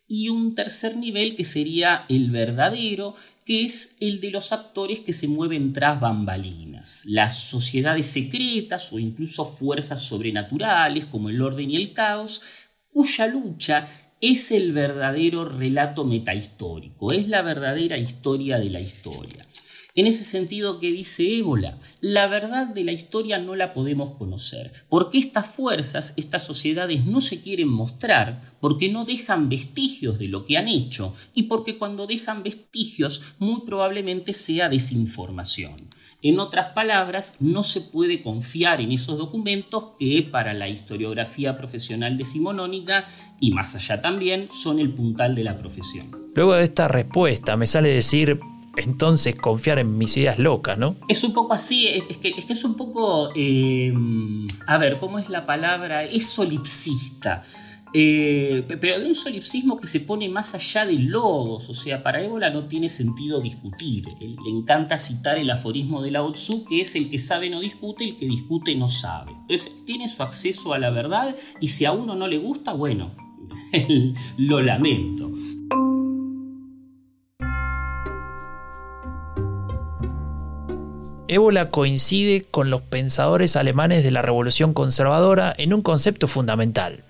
y 0.10 0.30
un 0.30 0.56
tercer 0.56 0.98
nivel 0.98 1.36
que 1.36 1.46
sería 1.46 2.06
el 2.10 2.32
verdadero, 2.32 3.16
que 3.46 3.64
es 3.64 3.96
el 4.00 4.20
de 4.20 4.32
los 4.32 4.52
actores 4.52 5.02
que 5.02 5.14
se 5.14 5.28
mueven 5.28 5.72
tras 5.72 6.00
bambalinas, 6.00 7.04
las 7.06 7.38
sociedades 7.38 8.08
secretas 8.08 8.92
o 8.92 8.98
incluso 8.98 9.46
fuerzas 9.46 10.02
sobrenaturales 10.02 11.06
como 11.06 11.30
el 11.30 11.40
orden 11.42 11.70
y 11.70 11.76
el 11.76 11.94
caos, 11.94 12.42
cuya 12.92 13.28
lucha 13.28 13.88
es 14.20 14.52
el 14.52 14.74
verdadero 14.74 15.46
relato 15.46 16.04
metahistórico, 16.06 17.12
es 17.12 17.28
la 17.28 17.44
verdadera 17.44 17.98
historia 17.98 18.58
de 18.58 18.72
la 18.72 18.82
historia. 18.82 19.46
En 20.00 20.08
ese 20.08 20.24
sentido 20.24 20.80
que 20.80 20.94
dice 20.94 21.40
Ébola, 21.40 21.78
la 22.00 22.28
verdad 22.28 22.68
de 22.68 22.86
la 22.86 22.94
historia 22.94 23.38
no 23.38 23.58
la 23.58 23.74
podemos 23.74 24.12
conocer, 24.12 24.72
porque 24.88 25.18
estas 25.18 25.50
fuerzas, 25.50 26.14
estas 26.16 26.46
sociedades 26.46 27.04
no 27.04 27.20
se 27.20 27.42
quieren 27.42 27.68
mostrar, 27.68 28.56
porque 28.62 28.88
no 28.88 29.04
dejan 29.04 29.50
vestigios 29.50 30.18
de 30.18 30.30
lo 30.30 30.46
que 30.46 30.58
han 30.58 30.70
hecho 30.70 31.14
y 31.34 31.44
porque 31.44 31.78
cuando 31.78 32.08
dejan 32.08 32.44
vestigios 32.44 33.34
muy 33.40 33.64
probablemente 33.66 34.32
sea 34.32 34.70
desinformación. 34.70 35.76
En 36.22 36.40
otras 36.40 36.70
palabras, 36.70 37.42
no 37.42 37.64
se 37.64 37.82
puede 37.82 38.22
confiar 38.22 38.80
en 38.80 38.94
esos 38.94 39.18
documentos 39.18 39.98
que 40.00 40.24
para 40.24 40.54
la 40.54 40.70
historiografía 40.70 41.58
profesional 41.58 42.18
decimonónica 42.18 43.06
y 43.42 43.52
más 43.52 43.76
allá 43.76 44.00
también 44.00 44.48
son 44.50 44.80
el 44.80 44.94
puntal 44.94 45.36
de 45.36 45.44
la 45.44 45.58
profesión. 45.58 46.10
Luego 46.36 46.54
de 46.54 46.64
esta 46.64 46.88
respuesta 46.88 47.58
me 47.58 47.68
sale 47.68 47.90
decir 47.90 48.40
entonces 48.78 49.36
confiar 49.36 49.80
en 49.80 49.98
mis 49.98 50.16
ideas 50.18 50.40
locas, 50.40 50.78
¿no? 50.78 50.96
Es 51.08 51.24
un 51.24 51.34
poco 51.34 51.54
así, 51.54 51.88
es 51.88 52.18
que 52.18 52.34
es, 52.38 52.64
un 52.64 52.76
poco, 52.76 53.32
eh, 53.36 53.94
a 54.68 54.78
ver, 54.78 54.98
¿cómo 54.98 55.20
es 55.20 55.30
la 55.30 55.46
palabra? 55.46 56.04
Es 56.04 56.28
solipsista. 56.28 57.44
Eh, 57.92 58.66
pero 58.68 59.00
de 59.00 59.08
un 59.08 59.16
solipsismo 59.16 59.80
que 59.80 59.88
se 59.88 60.02
pone 60.02 60.30
más 60.30 60.54
allá 60.54 60.86
de 60.86 60.94
logos, 60.94 61.70
o 61.70 61.74
sea, 61.74 62.04
para 62.04 62.24
Ébola 62.24 62.52
no 62.52 62.68
tiene 62.68 62.88
sentido 62.88 63.42
discutir. 63.42 64.06
le 64.20 64.50
encanta 64.50 64.98
citar 64.98 65.40
el 65.40 65.50
aforismo 65.50 66.02
de 66.02 66.12
Lao 66.12 66.32
Tzu, 66.32 66.66
que 66.66 66.82
es 66.82 66.96
el 66.96 67.10
que 67.10 67.18
sabe 67.18 67.50
no 67.50 67.60
discute, 67.60 68.04
el 68.04 68.16
que 68.16 68.28
discute 68.28 68.76
no 68.76 68.88
sabe. 68.88 69.32
Entonces, 69.32 69.84
tiene 69.86 70.08
su 70.08 70.22
acceso 70.22 70.74
a 70.74 70.80
la 70.80 70.92
verdad 70.92 71.36
y 71.60 71.68
si 71.70 71.86
a 71.86 71.92
uno 71.92 72.16
no 72.16 72.28
le 72.28 72.38
gusta, 72.38 72.74
bueno, 72.74 73.10
lo 74.38 74.62
lamento. 74.62 75.32
Ébola 81.30 81.70
coincide 81.70 82.42
con 82.50 82.72
los 82.72 82.82
pensadores 82.82 83.56
alemanes 83.56 84.04
de 84.04 84.10
la 84.10 84.24
Revolución 84.24 84.74
Conservadora 84.74 85.54
en 85.56 85.76
un 85.76 85.84
concepto 85.84 86.28
fundamental. 86.28 87.04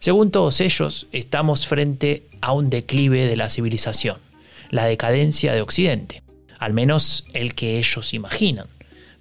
Según 0.00 0.32
todos 0.32 0.60
ellos, 0.60 1.06
estamos 1.12 1.68
frente 1.68 2.26
a 2.40 2.52
un 2.52 2.68
declive 2.68 3.26
de 3.26 3.36
la 3.36 3.48
civilización, 3.48 4.16
la 4.70 4.86
decadencia 4.86 5.52
de 5.52 5.62
Occidente, 5.62 6.24
al 6.58 6.72
menos 6.72 7.24
el 7.32 7.54
que 7.54 7.78
ellos 7.78 8.12
imaginan. 8.12 8.66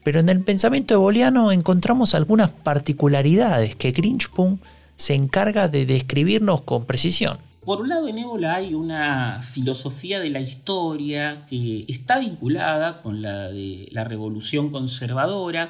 Pero 0.03 0.19
en 0.19 0.29
el 0.29 0.41
pensamiento 0.41 0.95
eboliano 0.95 1.51
encontramos 1.51 2.15
algunas 2.15 2.49
particularidades 2.49 3.75
que 3.75 3.91
Grinchpun 3.91 4.61
se 4.95 5.13
encarga 5.13 5.67
de 5.67 5.85
describirnos 5.85 6.61
con 6.61 6.85
precisión. 6.85 7.37
Por 7.63 7.81
un 7.81 7.89
lado, 7.89 8.07
en 8.07 8.17
Ébola 8.17 8.55
hay 8.55 8.73
una 8.73 9.43
filosofía 9.43 10.19
de 10.19 10.29
la 10.29 10.39
historia 10.39 11.45
que 11.45 11.85
está 11.87 12.17
vinculada 12.19 13.01
con 13.01 13.21
la 13.21 13.49
de 13.49 13.87
la 13.91 14.05
revolución 14.05 14.71
conservadora, 14.71 15.69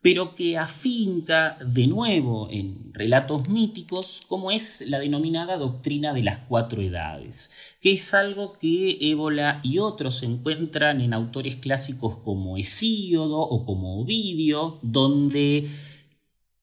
pero 0.00 0.36
que 0.36 0.56
afinca 0.56 1.58
de 1.66 1.88
nuevo 1.88 2.48
en 2.50 2.94
relatos 2.94 3.48
míticos 3.48 4.22
como 4.28 4.52
es 4.52 4.84
la 4.86 5.00
denominada 5.00 5.56
doctrina 5.58 6.12
de 6.12 6.22
las 6.22 6.38
cuatro 6.38 6.80
edades, 6.80 7.76
que 7.80 7.92
es 7.94 8.14
algo 8.14 8.52
que 8.52 8.96
Ébola 9.00 9.60
y 9.64 9.78
otros 9.78 10.22
encuentran 10.22 11.00
en 11.00 11.12
autores 11.12 11.56
clásicos 11.56 12.18
como 12.18 12.56
Hesíodo 12.56 13.40
o 13.40 13.66
como 13.66 14.00
Ovidio, 14.00 14.78
donde 14.80 15.68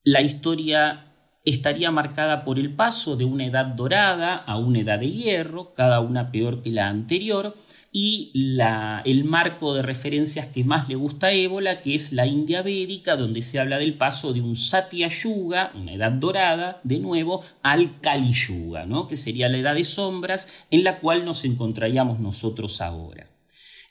la 0.04 0.22
historia 0.22 1.03
estaría 1.44 1.90
marcada 1.90 2.44
por 2.44 2.58
el 2.58 2.74
paso 2.74 3.16
de 3.16 3.24
una 3.24 3.46
edad 3.46 3.66
dorada 3.66 4.34
a 4.34 4.56
una 4.58 4.80
edad 4.80 4.98
de 4.98 5.10
hierro, 5.10 5.74
cada 5.74 6.00
una 6.00 6.30
peor 6.30 6.62
que 6.62 6.70
la 6.70 6.88
anterior, 6.88 7.54
y 7.96 8.32
la, 8.34 9.02
el 9.04 9.22
marco 9.22 9.72
de 9.72 9.82
referencias 9.82 10.48
que 10.48 10.64
más 10.64 10.88
le 10.88 10.96
gusta 10.96 11.28
a 11.28 11.32
Ébola, 11.32 11.78
que 11.78 11.94
es 11.94 12.10
la 12.12 12.26
India 12.26 12.60
Védica, 12.60 13.16
donde 13.16 13.40
se 13.40 13.60
habla 13.60 13.78
del 13.78 13.96
paso 13.96 14.32
de 14.32 14.40
un 14.40 14.56
Satya 14.56 15.08
Yuga, 15.08 15.70
una 15.76 15.92
edad 15.92 16.10
dorada, 16.10 16.80
de 16.82 16.98
nuevo, 16.98 17.44
al 17.62 18.00
Kali 18.00 18.32
Yuga, 18.32 18.84
¿no? 18.84 19.06
que 19.06 19.14
sería 19.14 19.48
la 19.48 19.58
edad 19.58 19.76
de 19.76 19.84
sombras 19.84 20.64
en 20.72 20.82
la 20.82 20.98
cual 20.98 21.24
nos 21.24 21.44
encontraríamos 21.44 22.18
nosotros 22.18 22.80
ahora. 22.80 23.30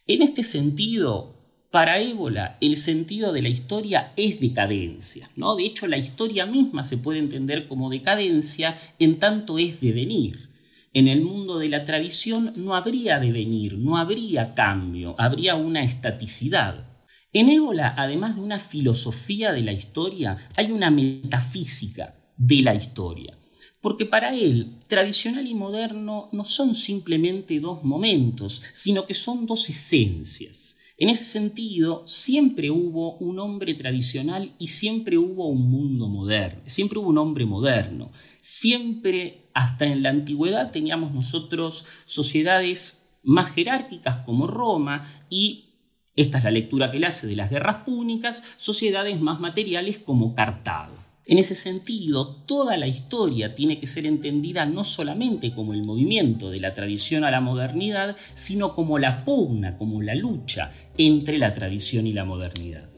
En 0.05 0.21
este 0.21 0.43
sentido, 0.43 1.42
para 1.73 1.99
Ébola, 1.99 2.55
el 2.61 2.75
sentido 2.75 3.33
de 3.33 3.41
la 3.41 3.49
historia 3.49 4.13
es 4.15 4.39
decadencia. 4.39 5.27
¿no? 5.35 5.55
De 5.55 5.65
hecho, 5.65 5.87
la 5.87 5.97
historia 5.97 6.45
misma 6.45 6.83
se 6.83 6.99
puede 6.99 7.17
entender 7.17 7.67
como 7.67 7.89
decadencia 7.89 8.79
en 8.99 9.17
tanto 9.17 9.57
es 9.57 9.81
devenir. 9.81 10.51
En 10.93 11.07
el 11.07 11.21
mundo 11.21 11.57
de 11.57 11.69
la 11.69 11.83
tradición 11.83 12.53
no 12.57 12.75
habría 12.75 13.19
devenir, 13.19 13.79
no 13.79 13.97
habría 13.97 14.53
cambio, 14.53 15.15
habría 15.17 15.55
una 15.55 15.83
estaticidad. 15.83 16.87
En 17.33 17.49
Ébola, 17.49 17.95
además 17.97 18.35
de 18.35 18.41
una 18.41 18.59
filosofía 18.59 19.51
de 19.51 19.63
la 19.63 19.73
historia, 19.73 20.37
hay 20.55 20.71
una 20.71 20.91
metafísica 20.91 22.13
de 22.37 22.61
la 22.61 22.75
historia. 22.75 23.35
Porque 23.81 24.05
para 24.05 24.35
él, 24.35 24.77
tradicional 24.85 25.47
y 25.47 25.55
moderno 25.55 26.29
no 26.33 26.45
son 26.45 26.75
simplemente 26.75 27.59
dos 27.59 27.83
momentos, 27.83 28.61
sino 28.73 29.07
que 29.07 29.15
son 29.15 29.47
dos 29.47 29.67
esencias. 29.71 30.77
En 30.97 31.09
ese 31.09 31.25
sentido, 31.25 32.03
siempre 32.05 32.69
hubo 32.69 33.17
un 33.17 33.39
hombre 33.39 33.73
tradicional 33.73 34.53
y 34.59 34.67
siempre 34.67 35.17
hubo 35.17 35.47
un 35.47 35.69
mundo 35.69 36.07
moderno, 36.07 36.61
siempre 36.65 36.99
hubo 36.99 37.09
un 37.09 37.17
hombre 37.17 37.45
moderno, 37.45 38.11
siempre, 38.39 39.49
hasta 39.55 39.85
en 39.85 40.03
la 40.03 40.09
antigüedad, 40.09 40.71
teníamos 40.71 41.11
nosotros 41.11 41.85
sociedades 42.05 43.07
más 43.23 43.51
jerárquicas 43.51 44.17
como 44.17 44.45
Roma 44.45 45.09
y, 45.29 45.69
esta 46.15 46.37
es 46.37 46.43
la 46.43 46.51
lectura 46.51 46.91
que 46.91 46.97
él 46.97 47.05
hace 47.05 47.25
de 47.25 47.35
las 47.35 47.49
guerras 47.49 47.77
púnicas, 47.77 48.43
sociedades 48.57 49.19
más 49.19 49.39
materiales 49.39 49.97
como 49.97 50.35
Cartago. 50.35 51.02
En 51.25 51.37
ese 51.37 51.55
sentido, 51.55 52.35
toda 52.45 52.75
la 52.75 52.87
historia 52.87 53.55
tiene 53.55 53.79
que 53.79 53.87
ser 53.87 54.05
entendida 54.05 54.65
no 54.65 54.83
solamente 54.83 55.53
como 55.53 55.73
el 55.73 55.85
movimiento 55.85 56.49
de 56.49 56.59
la 56.59 56.73
tradición 56.73 57.23
a 57.23 57.31
la 57.31 57.39
modernidad, 57.39 58.17
sino 58.33 58.75
como 58.75 58.99
la 58.99 59.23
pugna, 59.23 59.77
como 59.77 60.01
la 60.01 60.15
lucha 60.15 60.71
entre 60.97 61.37
la 61.37 61.53
tradición 61.53 62.07
y 62.07 62.13
la 62.13 62.25
modernidad. 62.25 62.89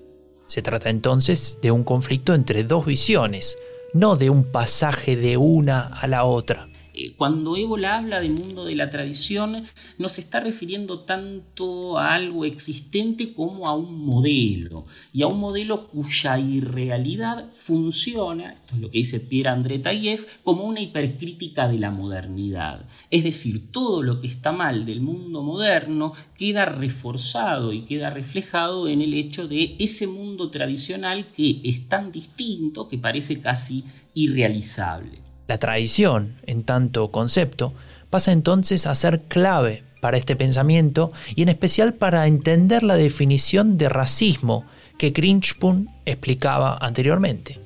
Se 0.48 0.64
trata 0.64 0.90
entonces 0.90 1.60
de 1.62 1.70
un 1.70 1.84
conflicto 1.84 2.34
entre 2.34 2.64
dos 2.64 2.88
visiones, 2.88 3.58
no 3.94 4.16
de 4.16 4.32
un 4.32 4.44
pasaje 4.52 5.16
de 5.16 5.38
una 5.38 5.82
a 5.82 6.08
la 6.08 6.26
otra. 6.26 6.68
Eh, 6.98 7.14
cuando 7.18 7.58
Ébola 7.58 7.98
habla 7.98 8.22
del 8.22 8.34
mundo 8.34 8.64
de 8.64 8.76
la 8.76 8.90
tradición, 8.90 9.66
no 9.98 10.08
se 10.08 10.22
está 10.22 10.40
refiriendo 10.40 11.02
tanto 11.02 12.00
a 12.00 12.16
algo 12.16 12.46
existente 12.46 13.34
como 13.34 13.68
a 13.68 13.76
un 13.76 14.06
modelo, 14.06 14.86
y 15.12 15.22
a 15.22 15.28
un 15.28 15.40
modelo 15.40 15.90
cuya 15.90 16.40
irrealidad 16.40 17.52
funciona, 17.54 18.54
esto 18.54 18.76
es 18.76 18.82
lo 18.82 18.90
que 18.90 19.00
dice 19.00 19.20
Pierre 19.20 19.50
André 19.50 19.80
Taillev, 19.80 20.26
como 20.44 20.64
una 20.64 20.80
hipercrítica 20.80 21.68
de 21.68 21.80
la 21.80 21.92
modernidad. 21.92 22.88
Es 23.12 23.26
decir, 23.26 23.72
todo 23.72 24.02
lo 24.02 24.22
que 24.22 24.28
está 24.28 24.54
mal 24.54 24.86
del 24.86 25.02
mundo 25.02 25.44
moderno 25.44 26.14
queda 26.38 26.66
reforzado 26.66 27.74
y 27.74 27.82
queda 27.82 28.10
reflejado 28.10 28.88
en 28.88 29.02
el 29.02 29.14
hecho 29.14 29.50
de 29.50 29.76
ese 29.80 30.08
mundo 30.08 30.50
tradicional 30.50 31.30
que 31.32 31.60
es 31.66 31.90
tan 31.90 32.14
distinto 32.14 32.88
que 32.88 32.98
parece 32.98 33.42
casi 33.42 33.84
irrealizable. 34.14 35.25
La 35.48 35.60
tradición, 35.60 36.36
en 36.46 36.64
tanto 36.64 37.12
concepto, 37.12 37.74
pasa 38.10 38.32
entonces 38.32 38.88
a 38.88 38.96
ser 38.96 39.24
clave 39.24 39.84
para 40.02 40.18
este 40.18 40.36
pensamiento 40.36 41.12
y 41.36 41.44
en 41.44 41.50
especial 41.50 41.94
para 41.94 42.28
entender 42.28 42.84
la 42.84 42.96
definición 42.96 43.78
de 43.78 43.90
racismo 43.90 44.64
que 44.98 45.12
Grinchpun 45.12 45.90
explicaba 46.06 46.78
anteriormente. 46.78 47.60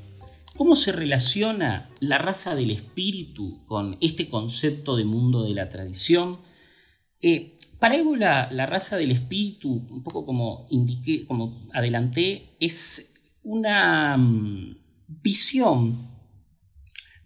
¿Cómo 0.58 0.76
se 0.76 0.92
relaciona 0.92 1.90
la 2.02 2.18
raza 2.18 2.56
del 2.56 2.72
espíritu 2.72 3.64
con 3.66 3.98
este 4.02 4.28
concepto 4.28 4.98
de 4.98 5.06
mundo 5.06 5.46
de 5.46 5.54
la 5.54 5.70
tradición? 5.70 6.40
Eh, 7.22 7.58
para 7.80 7.96
algo 7.96 8.16
la, 8.18 8.50
raza 8.66 8.98
del 8.98 9.12
espíritu, 9.12 9.86
un 9.90 10.04
poco 10.04 10.26
como 10.26 10.68
indiqué, 10.70 11.26
como 11.26 11.66
adelanté, 11.74 12.58
es 12.60 13.14
una 13.44 14.18
mm, 14.18 14.76
visión 15.08 16.09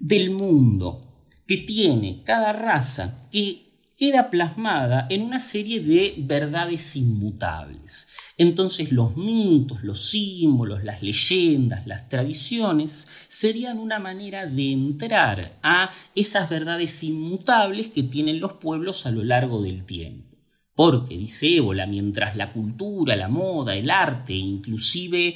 del 0.04 0.32
mundo 0.32 1.30
que 1.48 1.56
tiene 1.56 2.24
cada 2.26 2.52
raza 2.52 3.22
que 3.32 3.88
queda 3.98 4.30
plasmada 4.30 5.08
en 5.10 5.22
una 5.22 5.40
serie 5.40 5.80
de 5.80 6.16
verdades 6.18 6.98
inmutables. 6.98 8.10
Entonces 8.38 8.92
los 8.92 9.16
mitos, 9.16 9.82
los 9.84 10.10
símbolos, 10.10 10.84
las 10.84 11.02
leyendas, 11.02 11.88
las 11.88 12.10
tradiciones 12.10 13.08
serían 13.30 13.78
una 13.78 14.00
manera 14.00 14.46
de 14.46 14.74
entrar 14.74 15.58
a 15.64 15.90
esas 16.16 16.50
verdades 16.50 17.02
inmutables 17.06 17.90
que 17.90 18.04
tienen 18.04 18.42
los 18.42 18.54
pueblos 18.54 19.06
a 19.06 19.12
lo 19.12 19.24
largo 19.24 19.62
del 19.62 19.86
tiempo. 19.86 20.38
Porque, 20.76 21.18
dice 21.18 21.56
Ébola, 21.56 21.88
mientras 21.88 22.36
la 22.36 22.52
cultura, 22.52 23.16
la 23.16 23.30
moda, 23.30 23.74
el 23.74 23.90
arte, 23.90 24.34
inclusive 24.34 25.36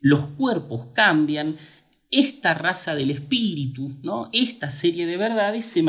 los 0.00 0.28
cuerpos 0.28 0.86
cambian, 0.94 1.56
esta 2.10 2.54
raza 2.54 2.94
del 2.94 3.10
espíritu, 3.10 3.96
¿no? 4.02 4.28
esta 4.32 4.70
serie 4.70 5.06
de 5.06 5.16
verdades 5.16 5.64
se, 5.64 5.84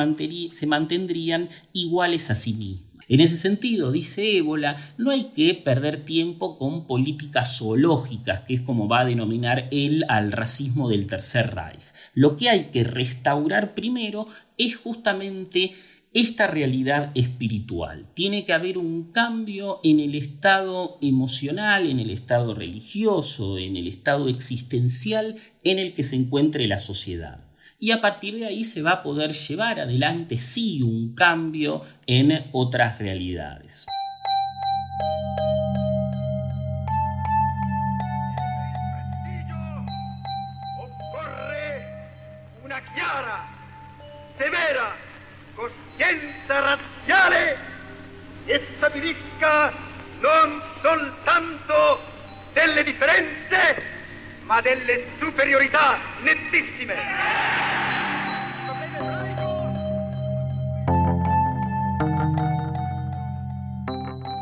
se 0.54 0.68
mantendrían 0.68 1.50
iguales 1.74 2.30
a 2.32 2.36
sí 2.36 2.54
mismas. 2.54 2.88
En 3.10 3.22
ese 3.22 3.38
sentido, 3.38 3.94
dice 3.94 4.38
Ébola, 4.38 4.76
no 4.98 5.12
hay 5.12 5.32
que 5.32 5.54
perder 5.54 6.04
tiempo 6.04 6.58
con 6.58 6.88
políticas 6.88 7.58
zoológicas, 7.58 8.42
que 8.42 8.56
es 8.56 8.62
como 8.62 8.90
va 8.90 9.00
a 9.00 9.06
denominar 9.06 9.70
él 9.72 10.04
al 10.10 10.34
racismo 10.34 10.90
del 10.90 11.08
Tercer 11.08 11.56
Reich. 11.56 11.84
Lo 12.14 12.36
que 12.36 12.50
hay 12.50 12.66
que 12.66 12.84
restaurar 12.84 13.76
primero 13.76 14.28
es 14.58 14.76
justamente 14.76 15.72
esta 16.14 16.48
realidad 16.48 17.12
espiritual. 17.16 18.08
Tiene 18.14 18.46
que 18.46 18.54
haber 18.54 18.78
un 18.78 19.12
cambio 19.12 19.80
en 19.84 20.00
el 20.00 20.16
estado 20.16 20.98
emocional, 21.02 21.90
en 21.90 22.00
el 22.00 22.10
estado 22.10 22.56
religioso, 22.56 23.58
en 23.58 23.78
el 23.78 23.88
estado 23.88 24.28
existencial 24.28 25.36
en 25.64 25.80
el 25.80 25.94
que 25.94 26.04
se 26.04 26.16
encuentre 26.16 26.68
la 26.68 26.80
sociedad. 26.80 27.40
Y 27.80 27.92
a 27.92 28.02
partir 28.02 28.36
de 28.36 28.48
ahí 28.48 28.64
se 28.64 28.82
va 28.82 28.92
a 28.92 29.02
poder 29.04 29.34
llevar 29.34 29.80
adelante 29.80 30.38
sí 30.38 30.82
un 30.82 31.14
cambio 31.14 31.84
en 32.08 32.44
otras 32.52 32.98
realidades. 32.98 33.86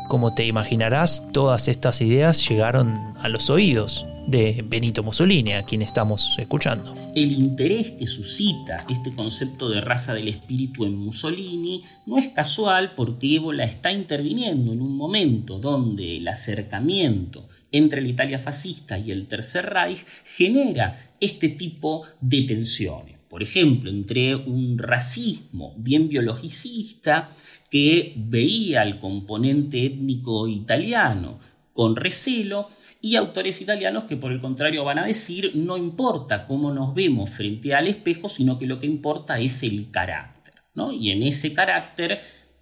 Como 0.08 0.34
te 0.34 0.46
imaginarás, 0.46 1.24
todas 1.32 1.66
estas 1.66 2.00
ideas 2.00 2.48
llegaron 2.48 3.14
a 3.18 3.28
los 3.28 3.50
oídos 3.50 4.06
de 4.28 4.64
Benito 4.64 5.02
Mussolini, 5.02 5.52
a 5.52 5.64
quien 5.64 5.82
estamos 5.82 6.36
escuchando. 6.38 6.94
El 7.16 7.32
interés 7.32 7.92
que 7.92 8.06
suscita 8.06 8.84
este 8.88 9.12
concepto 9.12 9.68
de 9.68 9.80
raza 9.80 10.14
del 10.14 10.28
espíritu 10.28 10.84
en 10.84 10.96
Mussolini 10.96 11.82
no 12.06 12.18
es 12.18 12.28
casual 12.28 12.94
porque 12.94 13.34
Ébola 13.34 13.64
está 13.64 13.90
interviniendo 13.90 14.72
en 14.72 14.80
un 14.80 14.96
momento 14.96 15.58
donde 15.58 16.18
el 16.18 16.28
acercamiento 16.28 17.48
entre 17.72 18.00
la 18.00 18.08
Italia 18.08 18.38
fascista 18.38 18.96
y 18.98 19.10
el 19.10 19.26
Tercer 19.26 19.66
Reich 19.66 20.04
genera 20.24 21.14
este 21.20 21.48
tipo 21.48 22.06
de 22.20 22.42
tensiones. 22.42 23.18
Por 23.28 23.42
ejemplo, 23.42 23.90
entre 23.90 24.36
un 24.36 24.78
racismo 24.78 25.74
bien 25.76 26.08
biologicista 26.08 27.28
que 27.70 28.14
veía 28.16 28.82
al 28.82 28.98
componente 28.98 29.84
étnico 29.84 30.48
italiano 30.48 31.38
con 31.72 31.96
recelo 31.96 32.68
y 33.00 33.16
autores 33.16 33.60
italianos 33.60 34.04
que 34.04 34.16
por 34.16 34.32
el 34.32 34.40
contrario 34.40 34.84
van 34.84 34.98
a 34.98 35.04
decir 35.04 35.52
no 35.54 35.76
importa 35.76 36.46
cómo 36.46 36.72
nos 36.72 36.94
vemos 36.94 37.30
frente 37.30 37.74
al 37.74 37.86
espejo, 37.86 38.28
sino 38.28 38.58
que 38.58 38.66
lo 38.66 38.78
que 38.78 38.86
importa 38.86 39.38
es 39.38 39.62
el 39.62 39.90
carácter. 39.90 40.54
¿no? 40.74 40.92
Y 40.92 41.10
en 41.10 41.22
ese 41.22 41.52
carácter 41.52 42.20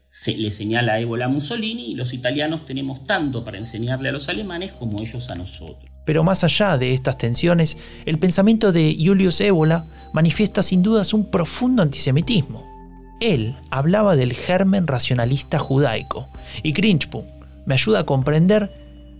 se 0.08 0.36
le 0.36 0.50
señala 0.50 0.94
a 0.94 1.00
Ébola 1.00 1.28
Mussolini 1.28 1.92
y 1.92 1.94
los 1.94 2.12
italianos 2.12 2.64
tenemos 2.64 3.04
tanto 3.04 3.42
para 3.42 3.58
enseñarle 3.58 4.10
a 4.10 4.12
los 4.12 4.28
alemanes 4.28 4.72
como 4.72 5.00
ellos 5.00 5.30
a 5.30 5.34
nosotros. 5.34 5.90
Pero 6.04 6.22
más 6.22 6.44
allá 6.44 6.76
de 6.76 6.92
estas 6.92 7.18
tensiones, 7.18 7.76
el 8.04 8.18
pensamiento 8.18 8.70
de 8.70 8.96
Julius 8.98 9.40
Ébola 9.40 9.86
manifiesta 10.12 10.62
sin 10.62 10.82
dudas 10.82 11.14
un 11.14 11.30
profundo 11.30 11.82
antisemitismo. 11.82 12.73
Él 13.20 13.56
hablaba 13.70 14.16
del 14.16 14.32
germen 14.32 14.86
racionalista 14.86 15.58
judaico 15.58 16.28
y 16.62 16.72
Grinchpun 16.72 17.24
me 17.66 17.74
ayuda 17.74 18.00
a 18.00 18.06
comprender 18.06 18.70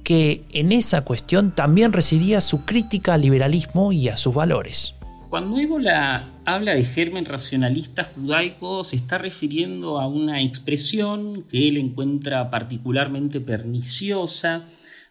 que 0.05 0.45
en 0.53 0.71
esa 0.73 1.03
cuestión 1.03 1.55
también 1.55 1.93
residía 1.93 2.41
su 2.41 2.65
crítica 2.65 3.15
al 3.15 3.23
liberalismo 3.23 3.93
y 3.93 4.09
a 4.09 4.17
sus 4.17 4.35
valores. 4.35 4.95
Cuando 5.31 5.59
Ébola 5.59 6.31
habla 6.45 6.75
de 6.75 6.85
germen 6.85 7.25
racionalista 7.25 8.05
judaico, 8.05 8.85
se 8.85 8.95
está 8.97 9.19
refiriendo 9.19 9.99
a 9.99 10.07
una 10.07 10.41
expresión 10.43 11.43
que 11.51 11.67
él 11.67 11.79
encuentra 11.79 12.51
particularmente 12.51 13.41
perniciosa 13.41 14.65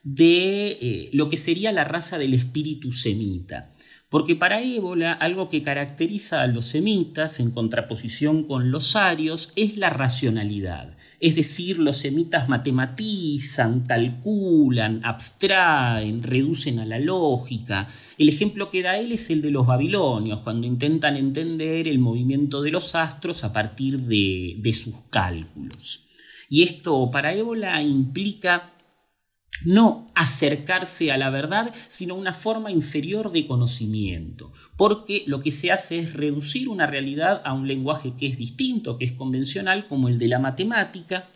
de 0.04 0.78
eh, 0.80 1.10
lo 1.12 1.28
que 1.28 1.36
sería 1.38 1.72
la 1.72 1.84
raza 1.84 2.18
del 2.18 2.34
espíritu 2.34 2.92
semita. 2.92 3.73
Porque 4.14 4.36
para 4.36 4.62
Ébola 4.62 5.12
algo 5.12 5.50
que 5.50 5.64
caracteriza 5.64 6.44
a 6.44 6.48
los 6.48 6.66
semitas 6.68 7.40
en 7.40 7.50
contraposición 7.50 8.44
con 8.44 8.70
los 8.70 8.96
arios 8.96 9.52
es 9.56 9.76
la 9.78 9.90
racionalidad. 9.90 10.96
Es 11.20 11.34
decir, 11.34 11.80
los 11.80 11.98
semitas 11.98 12.48
matematizan, 12.48 13.80
calculan, 13.80 15.02
abstraen, 15.04 16.22
reducen 16.22 16.78
a 16.78 16.86
la 16.86 17.00
lógica. 17.00 17.88
El 18.20 18.30
ejemplo 18.30 18.70
que 18.70 18.84
da 18.84 19.00
él 19.00 19.14
es 19.14 19.32
el 19.32 19.42
de 19.42 19.50
los 19.50 19.66
babilonios, 19.66 20.42
cuando 20.42 20.68
intentan 20.68 21.18
entender 21.18 21.88
el 21.88 21.98
movimiento 21.98 22.62
de 22.62 22.70
los 22.70 22.94
astros 22.94 23.44
a 23.44 23.52
partir 23.52 24.00
de, 24.02 24.74
sus 24.74 24.94
cálculos. 25.10 26.04
Y 26.52 26.62
esto 26.62 27.10
para 27.10 27.34
Ébola 27.34 27.82
implica 27.82 28.73
no 29.66 30.08
acercarse 30.16 31.12
a 31.12 31.18
la 31.18 31.30
verdad, 31.30 31.74
sino 31.88 32.16
una 32.16 32.34
forma 32.34 32.72
inferior 32.72 33.32
de 33.32 33.48
conocimiento, 33.48 34.52
porque 34.78 35.24
lo 35.28 35.42
que 35.42 35.52
se 35.52 35.72
hace 35.72 36.00
es 36.00 36.14
reducir 36.14 36.70
una 36.70 36.88
realidad 36.88 37.42
a 37.46 37.54
un 37.54 37.68
lenguaje 37.68 38.14
que 38.16 38.28
es 38.28 38.38
distinto, 38.38 38.98
que 38.98 39.06
es 39.06 39.14
convencional, 39.14 39.88
como 39.88 40.08
el 40.08 40.20
de 40.20 40.28
la 40.28 40.40
matemática, 40.40 41.30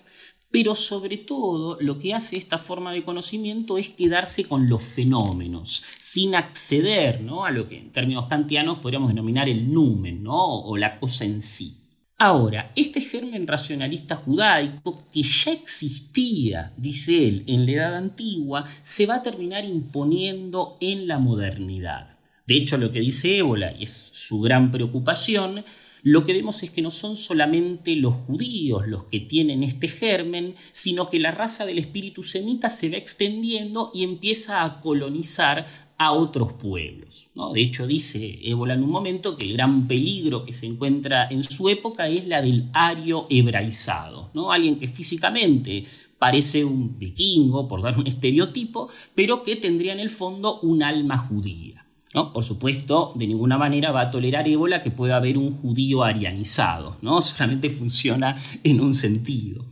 pero 0.49 0.75
sobre 0.75 1.17
todo 1.17 1.77
lo 1.81 1.97
que 1.97 2.13
hace 2.13 2.37
esta 2.37 2.57
forma 2.57 2.93
de 2.93 3.03
conocimiento 3.03 3.77
es 3.77 3.89
quedarse 3.89 4.45
con 4.45 4.69
los 4.69 4.83
fenómenos, 4.83 5.83
sin 5.99 6.35
acceder 6.35 7.21
¿no? 7.21 7.45
a 7.45 7.51
lo 7.51 7.67
que 7.67 7.77
en 7.77 7.91
términos 7.91 8.27
kantianos 8.27 8.79
podríamos 8.79 9.09
denominar 9.09 9.49
el 9.49 9.71
numen 9.71 10.23
¿no? 10.23 10.61
o 10.61 10.77
la 10.77 10.99
cosa 10.99 11.25
en 11.25 11.41
sí. 11.41 11.86
Ahora, 12.19 12.71
este 12.75 12.99
germen 12.99 13.45
racionalista 13.45 14.15
judaico, 14.15 15.03
que 15.13 15.21
ya 15.21 15.51
existía, 15.51 16.73
dice 16.75 17.27
él, 17.27 17.43
en 17.45 17.67
la 17.67 17.71
Edad 17.73 17.95
Antigua, 17.95 18.65
se 18.81 19.05
va 19.05 19.17
a 19.17 19.21
terminar 19.21 19.65
imponiendo 19.65 20.77
en 20.81 21.07
la 21.07 21.19
modernidad. 21.19 22.17
De 22.47 22.55
hecho, 22.55 22.77
lo 22.77 22.91
que 22.91 23.01
dice 23.01 23.37
Ébola, 23.37 23.71
y 23.77 23.83
es 23.83 24.09
su 24.13 24.41
gran 24.41 24.71
preocupación, 24.71 25.63
lo 26.01 26.25
que 26.25 26.33
vemos 26.33 26.63
es 26.63 26.71
que 26.71 26.81
no 26.81 26.89
son 26.89 27.17
solamente 27.17 27.95
los 27.95 28.15
judíos 28.15 28.87
los 28.87 29.03
que 29.05 29.19
tienen 29.19 29.61
este 29.61 29.87
germen, 29.87 30.55
sino 30.71 31.09
que 31.09 31.19
la 31.19 31.31
raza 31.31 31.67
del 31.67 31.77
espíritu 31.77 32.23
semita 32.23 32.69
se 32.69 32.89
va 32.89 32.97
extendiendo 32.97 33.91
y 33.93 34.03
empieza 34.03 34.63
a 34.63 34.79
colonizar 34.79 35.67
a 35.97 36.11
otros 36.11 36.53
pueblos. 36.53 37.29
¿no? 37.35 37.53
De 37.53 37.61
hecho, 37.61 37.87
dice 37.87 38.39
Ébola 38.43 38.75
en 38.75 38.83
un 38.83 38.91
momento 38.91 39.35
que 39.35 39.45
el 39.45 39.53
gran 39.53 39.87
peligro 39.87 40.43
que 40.43 40.53
se 40.53 40.67
encuentra 40.67 41.27
en 41.29 41.43
su 41.43 41.69
época 41.69 42.07
es 42.07 42.27
la 42.27 42.41
del 42.41 42.69
ario 42.73 43.27
hebraizado, 43.29 44.29
¿no? 44.33 44.51
alguien 44.51 44.77
que 44.77 44.87
físicamente 44.87 45.85
parece 46.19 46.65
un 46.65 46.97
vikingo, 46.97 47.67
por 47.67 47.81
dar 47.81 47.97
un 47.97 48.07
estereotipo, 48.07 48.89
pero 49.13 49.43
que 49.43 49.55
tendría 49.55 49.93
en 49.93 49.99
el 49.99 50.09
fondo 50.09 50.59
un 50.61 50.83
alma 50.83 51.17
judía. 51.17 51.85
¿no? 52.13 52.33
Por 52.33 52.43
supuesto, 52.43 53.13
de 53.15 53.27
ninguna 53.27 53.57
manera 53.57 53.91
va 53.91 54.01
a 54.01 54.11
tolerar 54.11 54.47
ébola 54.47 54.81
que 54.81 54.91
pueda 54.91 55.17
haber 55.17 55.37
un 55.37 55.53
judío 55.53 56.03
arianizado, 56.03 56.97
¿no? 57.01 57.21
solamente 57.21 57.69
funciona 57.69 58.35
en 58.63 58.81
un 58.81 58.93
sentido. 58.93 59.65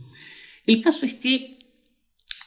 El 0.66 0.80
caso 0.80 1.06
es 1.06 1.14
que 1.14 1.55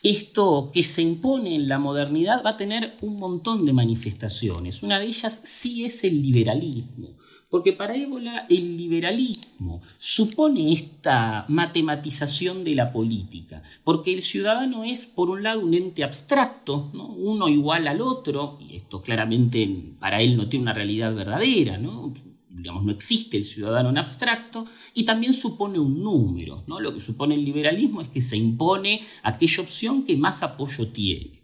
esto 0.04 0.70
que 0.74 0.84
se 0.84 1.02
impone 1.02 1.56
en 1.56 1.68
la 1.68 1.80
modernidad 1.80 2.44
va 2.46 2.52
a 2.52 2.58
tener 2.58 2.98
un 3.02 3.20
montón 3.20 3.66
de 3.66 3.74
manifestaciones. 3.74 4.84
Una 4.84 5.00
de 5.00 5.06
ellas 5.06 5.42
sí 5.44 5.84
es 5.84 6.04
el 6.04 6.22
liberalismo, 6.22 7.10
porque 7.50 7.74
para 7.74 7.96
Ébola 7.96 8.46
el 8.50 8.78
liberalismo 8.78 9.82
supone 9.98 10.72
esta 10.72 11.46
matematización 11.50 12.64
de 12.64 12.76
la 12.76 12.92
política, 12.92 13.62
porque 13.84 14.14
el 14.14 14.22
ciudadano 14.22 14.84
es, 14.84 15.06
por 15.06 15.30
un 15.30 15.44
lado, 15.44 15.62
un 15.62 15.74
ente 15.74 16.04
abstracto, 16.04 16.92
uno 16.94 17.50
igual 17.50 17.88
al 17.88 18.02
otro, 18.02 18.58
y 18.62 18.76
esto 18.76 19.02
claramente 19.02 19.96
para 20.00 20.22
él 20.22 20.38
no 20.38 20.48
tiene 20.48 20.64
una 20.64 20.74
realidad 20.74 21.14
verdadera, 21.14 21.78
¿no? 21.78 22.14
Digamos, 22.62 22.84
no 22.84 22.92
existe 22.92 23.38
el 23.38 23.44
ciudadano 23.44 23.90
en 23.90 23.98
abstracto, 23.98 24.66
y 24.94 25.04
también 25.04 25.34
supone 25.34 25.80
un 25.80 26.02
número. 26.02 26.64
¿no? 26.68 26.80
Lo 26.80 26.94
que 26.94 27.00
supone 27.00 27.36
el 27.36 27.46
liberalismo 27.46 28.02
es 28.02 28.10
que 28.10 28.22
se 28.22 28.38
impone 28.38 29.02
aquella 29.24 29.64
opción 29.64 30.04
que 30.04 30.18
más 30.18 30.44
apoyo 30.44 30.88
tiene. 30.88 31.40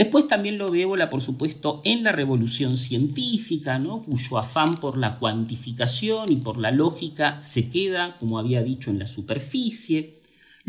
Después 0.00 0.28
también 0.28 0.56
lo 0.56 0.70
veo, 0.70 0.96
por 1.10 1.20
supuesto, 1.20 1.82
en 1.84 2.02
la 2.02 2.12
revolución 2.12 2.78
científica, 2.78 3.78
¿no? 3.78 4.00
cuyo 4.00 4.38
afán 4.38 4.76
por 4.76 4.96
la 4.96 5.18
cuantificación 5.18 6.32
y 6.32 6.36
por 6.36 6.56
la 6.56 6.70
lógica 6.70 7.38
se 7.42 7.68
queda, 7.68 8.16
como 8.18 8.38
había 8.38 8.62
dicho, 8.62 8.90
en 8.90 8.98
la 8.98 9.06
superficie. 9.06 10.14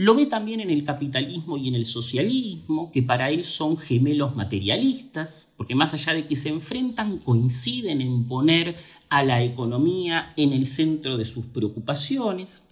Lo 0.02 0.16
ve 0.16 0.26
también 0.26 0.62
en 0.62 0.72
el 0.72 0.84
capitalismo 0.84 1.58
y 1.60 1.68
en 1.68 1.76
el 1.76 1.86
socialismo, 1.86 2.90
que 2.92 3.04
para 3.04 3.30
él 3.30 3.44
son 3.44 3.78
gemelos 3.78 4.36
materialistas, 4.36 5.54
porque 5.58 5.76
más 5.76 5.94
allá 5.94 6.16
de 6.16 6.26
que 6.26 6.36
se 6.36 6.50
enfrentan, 6.50 7.20
coinciden 7.20 8.02
en 8.02 8.26
poner 8.26 8.76
a 9.10 9.24
la 9.24 9.44
economía 9.44 10.34
en 10.38 10.54
el 10.54 10.66
centro 10.66 11.18
de 11.18 11.26
sus 11.26 11.46
preocupaciones. 11.46 12.64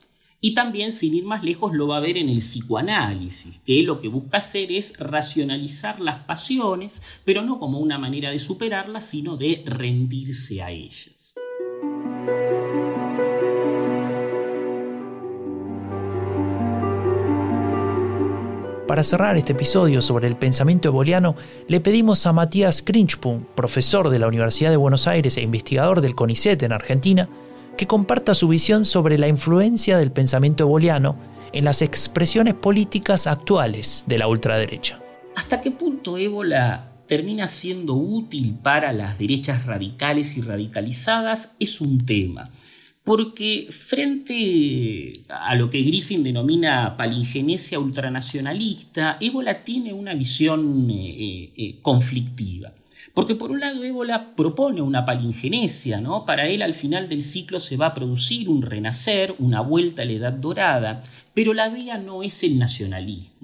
Y 0.42 0.56
también, 0.56 0.92
sin 0.92 1.14
ir 1.14 1.26
más 1.26 1.44
lejos, 1.44 1.72
lo 1.72 1.86
va 1.86 1.98
a 1.98 2.00
ver 2.00 2.18
en 2.18 2.32
el 2.32 2.40
psicoanálisis, 2.40 3.60
que 3.60 3.84
lo 3.84 4.00
que 4.00 4.08
busca 4.08 4.40
hacer 4.40 4.72
es 4.72 4.98
racionalizar 4.98 6.00
las 6.00 6.22
pasiones, 6.22 7.04
pero 7.26 7.44
no 7.44 7.60
como 7.60 7.78
una 7.78 8.00
manera 8.00 8.32
de 8.32 8.40
superarlas, 8.40 9.08
sino 9.08 9.38
de 9.38 9.62
rendirse 9.68 10.64
a 10.64 10.72
ellas. 10.72 11.36
Para 18.90 19.04
cerrar 19.04 19.38
este 19.38 19.52
episodio 19.52 20.02
sobre 20.02 20.26
el 20.26 20.36
pensamiento 20.36 20.88
eboliano, 20.88 21.36
le 21.68 21.80
pedimos 21.80 22.26
a 22.26 22.34
Matías 22.34 22.82
Krinchpun, 22.82 23.48
profesor 23.54 24.10
de 24.10 24.18
la 24.18 24.26
Universidad 24.26 24.72
de 24.72 24.78
Buenos 24.78 25.06
Aires 25.06 25.38
e 25.38 25.42
investigador 25.42 26.02
del 26.02 26.16
CONICET 26.16 26.64
en 26.64 26.72
Argentina, 26.72 27.30
que 27.78 27.86
comparta 27.86 28.34
su 28.34 28.48
visión 28.48 28.86
sobre 28.86 29.20
la 29.20 29.28
influencia 29.28 30.00
del 30.00 30.12
pensamiento 30.12 30.64
eboliano 30.64 31.20
en 31.54 31.66
las 31.66 31.84
expresiones 31.84 32.56
políticas 32.56 33.28
actuales 33.28 34.06
de 34.08 34.18
la 34.18 34.28
ultraderecha. 34.28 35.00
¿Hasta 35.36 35.62
qué 35.62 35.70
punto 35.70 36.18
ébola 36.18 36.94
termina 37.06 37.48
siendo 37.48 37.94
útil 37.94 38.58
para 38.60 38.92
las 38.92 39.20
derechas 39.20 39.68
radicales 39.68 40.36
y 40.36 40.42
radicalizadas? 40.42 41.56
Es 41.60 41.80
un 41.80 42.04
tema 42.04 42.50
porque 43.10 43.66
frente 43.72 45.14
a 45.30 45.56
lo 45.56 45.68
que 45.68 45.82
Griffin 45.82 46.22
denomina 46.22 46.96
palingenesia 46.96 47.80
ultranacionalista, 47.80 49.18
Ébola 49.20 49.64
tiene 49.64 49.94
una 49.94 50.14
visión 50.14 50.88
eh, 50.92 50.94
eh, 50.94 51.54
eh, 51.58 51.80
conflictiva. 51.82 52.72
Porque 53.16 53.34
por 53.34 53.50
un 53.50 53.62
lado 53.62 53.84
Ébola 53.84 54.36
propone 54.36 54.84
una 54.84 55.06
palingenesia, 55.06 56.00
¿no? 56.00 56.24
Para 56.24 56.46
él 56.46 56.62
al 56.62 56.76
final 56.76 57.10
del 57.10 57.24
ciclo 57.24 57.60
se 57.60 57.78
va 57.78 57.88
a 57.88 57.94
producir 57.96 58.48
un 58.48 58.62
renacer, 58.62 59.34
una 59.40 59.62
vuelta 59.62 60.04
a 60.04 60.06
la 60.06 60.12
edad 60.12 60.34
dorada, 60.34 61.02
pero 61.34 61.56
la 61.56 61.70
vía 61.70 61.98
no 61.98 62.22
es 62.22 62.44
el 62.44 62.60
nacionalismo. 62.60 63.39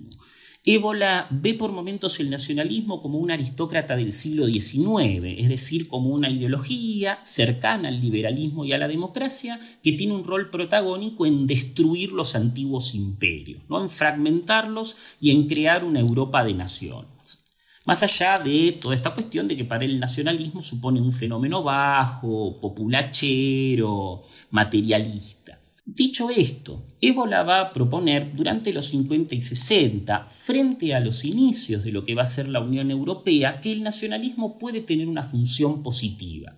Ébola 0.67 1.27
ve 1.29 1.53
por 1.53 1.71
momentos 1.71 2.19
el 2.19 2.31
nacionalismo 2.31 2.99
como 2.99 3.19
un 3.19 3.29
aristócrata 3.29 3.95
del 3.95 4.11
siglo 4.11 4.47
XIX, 4.47 5.37
es 5.37 5.47
decir, 5.47 5.87
como 5.87 6.09
una 6.09 6.27
ideología 6.27 7.19
cercana 7.23 7.89
al 7.89 8.01
liberalismo 8.01 8.65
y 8.65 8.73
a 8.73 8.79
la 8.79 8.87
democracia 8.87 9.59
que 9.83 9.91
tiene 9.91 10.15
un 10.15 10.23
rol 10.23 10.49
protagónico 10.49 11.27
en 11.27 11.45
destruir 11.45 12.13
los 12.13 12.35
antiguos 12.35 12.95
imperios, 12.95 13.61
¿no? 13.69 13.79
en 13.79 13.89
fragmentarlos 13.89 14.97
y 15.21 15.29
en 15.29 15.47
crear 15.47 15.83
una 15.83 15.99
Europa 15.99 16.43
de 16.43 16.55
naciones. 16.55 17.45
Más 17.85 18.01
allá 18.01 18.39
de 18.39 18.71
toda 18.81 18.95
esta 18.95 19.13
cuestión 19.13 19.47
de 19.47 19.55
que 19.55 19.65
para 19.65 19.85
el 19.85 19.99
nacionalismo 19.99 20.63
supone 20.63 20.99
un 20.99 21.11
fenómeno 21.11 21.61
bajo, 21.61 22.59
populachero, 22.59 24.23
materialista. 24.49 25.61
Dicho 25.87 26.31
esto, 26.31 26.83
Ébola 26.99 27.43
va 27.43 27.61
a 27.61 27.71
proponer 27.71 28.35
durante 28.35 28.73
los 28.73 28.85
50 28.85 29.35
y 29.35 29.41
60, 29.41 30.25
frente 30.25 30.95
a 30.95 30.99
los 30.99 31.23
inicios 31.23 31.83
de 31.83 31.91
lo 31.91 32.03
que 32.03 32.15
va 32.15 32.23
a 32.23 32.25
ser 32.25 32.49
la 32.49 32.59
Unión 32.59 32.89
Europea, 32.89 33.59
que 33.59 33.71
el 33.71 33.83
nacionalismo 33.83 34.57
puede 34.57 34.81
tener 34.81 35.07
una 35.07 35.21
función 35.21 35.83
positiva. 35.83 36.57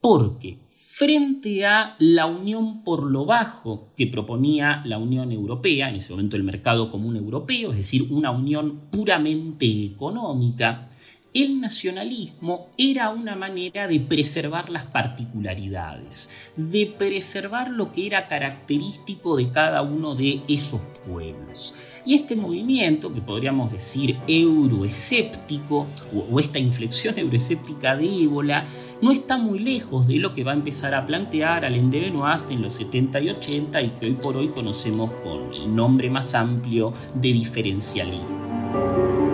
Porque 0.00 0.60
frente 0.70 1.66
a 1.66 1.96
la 1.98 2.26
unión 2.26 2.84
por 2.84 3.10
lo 3.10 3.24
bajo 3.24 3.92
que 3.96 4.06
proponía 4.06 4.82
la 4.84 4.98
Unión 4.98 5.32
Europea, 5.32 5.88
en 5.88 5.96
ese 5.96 6.12
momento 6.12 6.36
el 6.36 6.44
mercado 6.44 6.90
común 6.90 7.16
europeo, 7.16 7.72
es 7.72 7.78
decir, 7.78 8.06
una 8.10 8.30
unión 8.30 8.82
puramente 8.92 9.66
económica, 9.84 10.86
el 11.32 11.60
nacionalismo 11.60 12.70
era 12.76 13.10
una 13.10 13.36
manera 13.36 13.86
de 13.86 14.00
preservar 14.00 14.68
las 14.68 14.84
particularidades, 14.86 16.52
de 16.56 16.92
preservar 16.98 17.70
lo 17.70 17.92
que 17.92 18.06
era 18.06 18.26
característico 18.26 19.36
de 19.36 19.48
cada 19.48 19.82
uno 19.82 20.16
de 20.16 20.42
esos 20.48 20.80
pueblos. 21.06 21.74
Y 22.04 22.14
este 22.14 22.34
movimiento, 22.34 23.12
que 23.14 23.20
podríamos 23.20 23.70
decir 23.70 24.16
euroescéptico, 24.26 25.86
o 26.30 26.40
esta 26.40 26.58
inflexión 26.58 27.16
euroescéptica 27.16 27.96
de 27.96 28.24
ébola, 28.24 28.66
no 29.00 29.12
está 29.12 29.38
muy 29.38 29.60
lejos 29.60 30.08
de 30.08 30.16
lo 30.16 30.34
que 30.34 30.42
va 30.42 30.50
a 30.50 30.56
empezar 30.56 30.94
a 30.94 31.06
plantear 31.06 31.64
Alain 31.64 31.90
de 31.90 32.00
Benoist 32.00 32.50
en 32.50 32.62
los 32.62 32.74
70 32.74 33.20
y 33.20 33.30
80 33.30 33.82
y 33.82 33.90
que 33.90 34.06
hoy 34.06 34.14
por 34.14 34.36
hoy 34.36 34.48
conocemos 34.48 35.12
con 35.12 35.54
el 35.54 35.74
nombre 35.74 36.10
más 36.10 36.34
amplio 36.34 36.92
de 37.14 37.32
diferencialismo. 37.32 39.29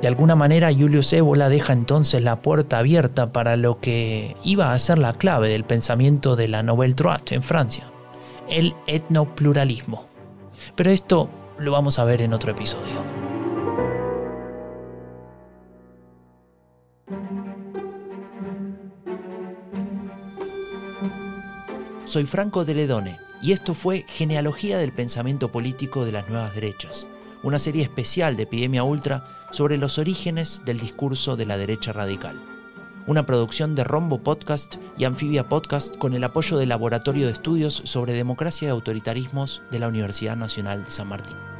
De 0.00 0.06
alguna 0.06 0.36
manera 0.36 0.72
Julius 0.72 1.12
Ébola 1.12 1.48
deja 1.48 1.72
entonces 1.72 2.22
la 2.22 2.40
puerta 2.40 2.78
abierta 2.78 3.32
para 3.32 3.56
lo 3.56 3.80
que 3.80 4.36
iba 4.44 4.72
a 4.72 4.78
ser 4.78 4.98
la 4.98 5.12
clave 5.12 5.48
del 5.48 5.64
pensamiento 5.64 6.36
de 6.36 6.46
la 6.46 6.62
Nouvelle 6.62 6.94
Droite 6.94 7.34
en 7.34 7.42
Francia, 7.42 7.84
el 8.48 8.74
etnopluralismo. 8.86 10.06
Pero 10.76 10.90
esto 10.90 11.28
lo 11.58 11.72
vamos 11.72 11.98
a 11.98 12.04
ver 12.04 12.22
en 12.22 12.32
otro 12.32 12.52
episodio. 12.52 13.02
Soy 22.04 22.24
Franco 22.24 22.64
de 22.64 22.74
Ledone 22.74 23.18
y 23.42 23.52
esto 23.52 23.74
fue 23.74 24.04
Genealogía 24.08 24.78
del 24.78 24.92
Pensamiento 24.92 25.52
Político 25.52 26.04
de 26.04 26.12
las 26.12 26.28
Nuevas 26.28 26.54
Derechas, 26.54 27.06
una 27.42 27.58
serie 27.58 27.82
especial 27.82 28.36
de 28.36 28.44
Epidemia 28.44 28.84
Ultra 28.84 29.24
sobre 29.50 29.78
los 29.78 29.98
orígenes 29.98 30.62
del 30.64 30.78
discurso 30.78 31.36
de 31.36 31.46
la 31.46 31.56
derecha 31.56 31.92
radical. 31.92 32.40
Una 33.06 33.24
producción 33.24 33.74
de 33.74 33.84
Rombo 33.84 34.22
Podcast 34.22 34.76
y 34.98 35.04
Anfibia 35.04 35.48
Podcast 35.48 35.96
con 35.96 36.14
el 36.14 36.24
apoyo 36.24 36.58
del 36.58 36.68
Laboratorio 36.68 37.26
de 37.26 37.32
Estudios 37.32 37.80
sobre 37.84 38.12
Democracia 38.12 38.66
y 38.66 38.70
Autoritarismos 38.70 39.62
de 39.70 39.78
la 39.78 39.88
Universidad 39.88 40.36
Nacional 40.36 40.84
de 40.84 40.90
San 40.90 41.08
Martín. 41.08 41.57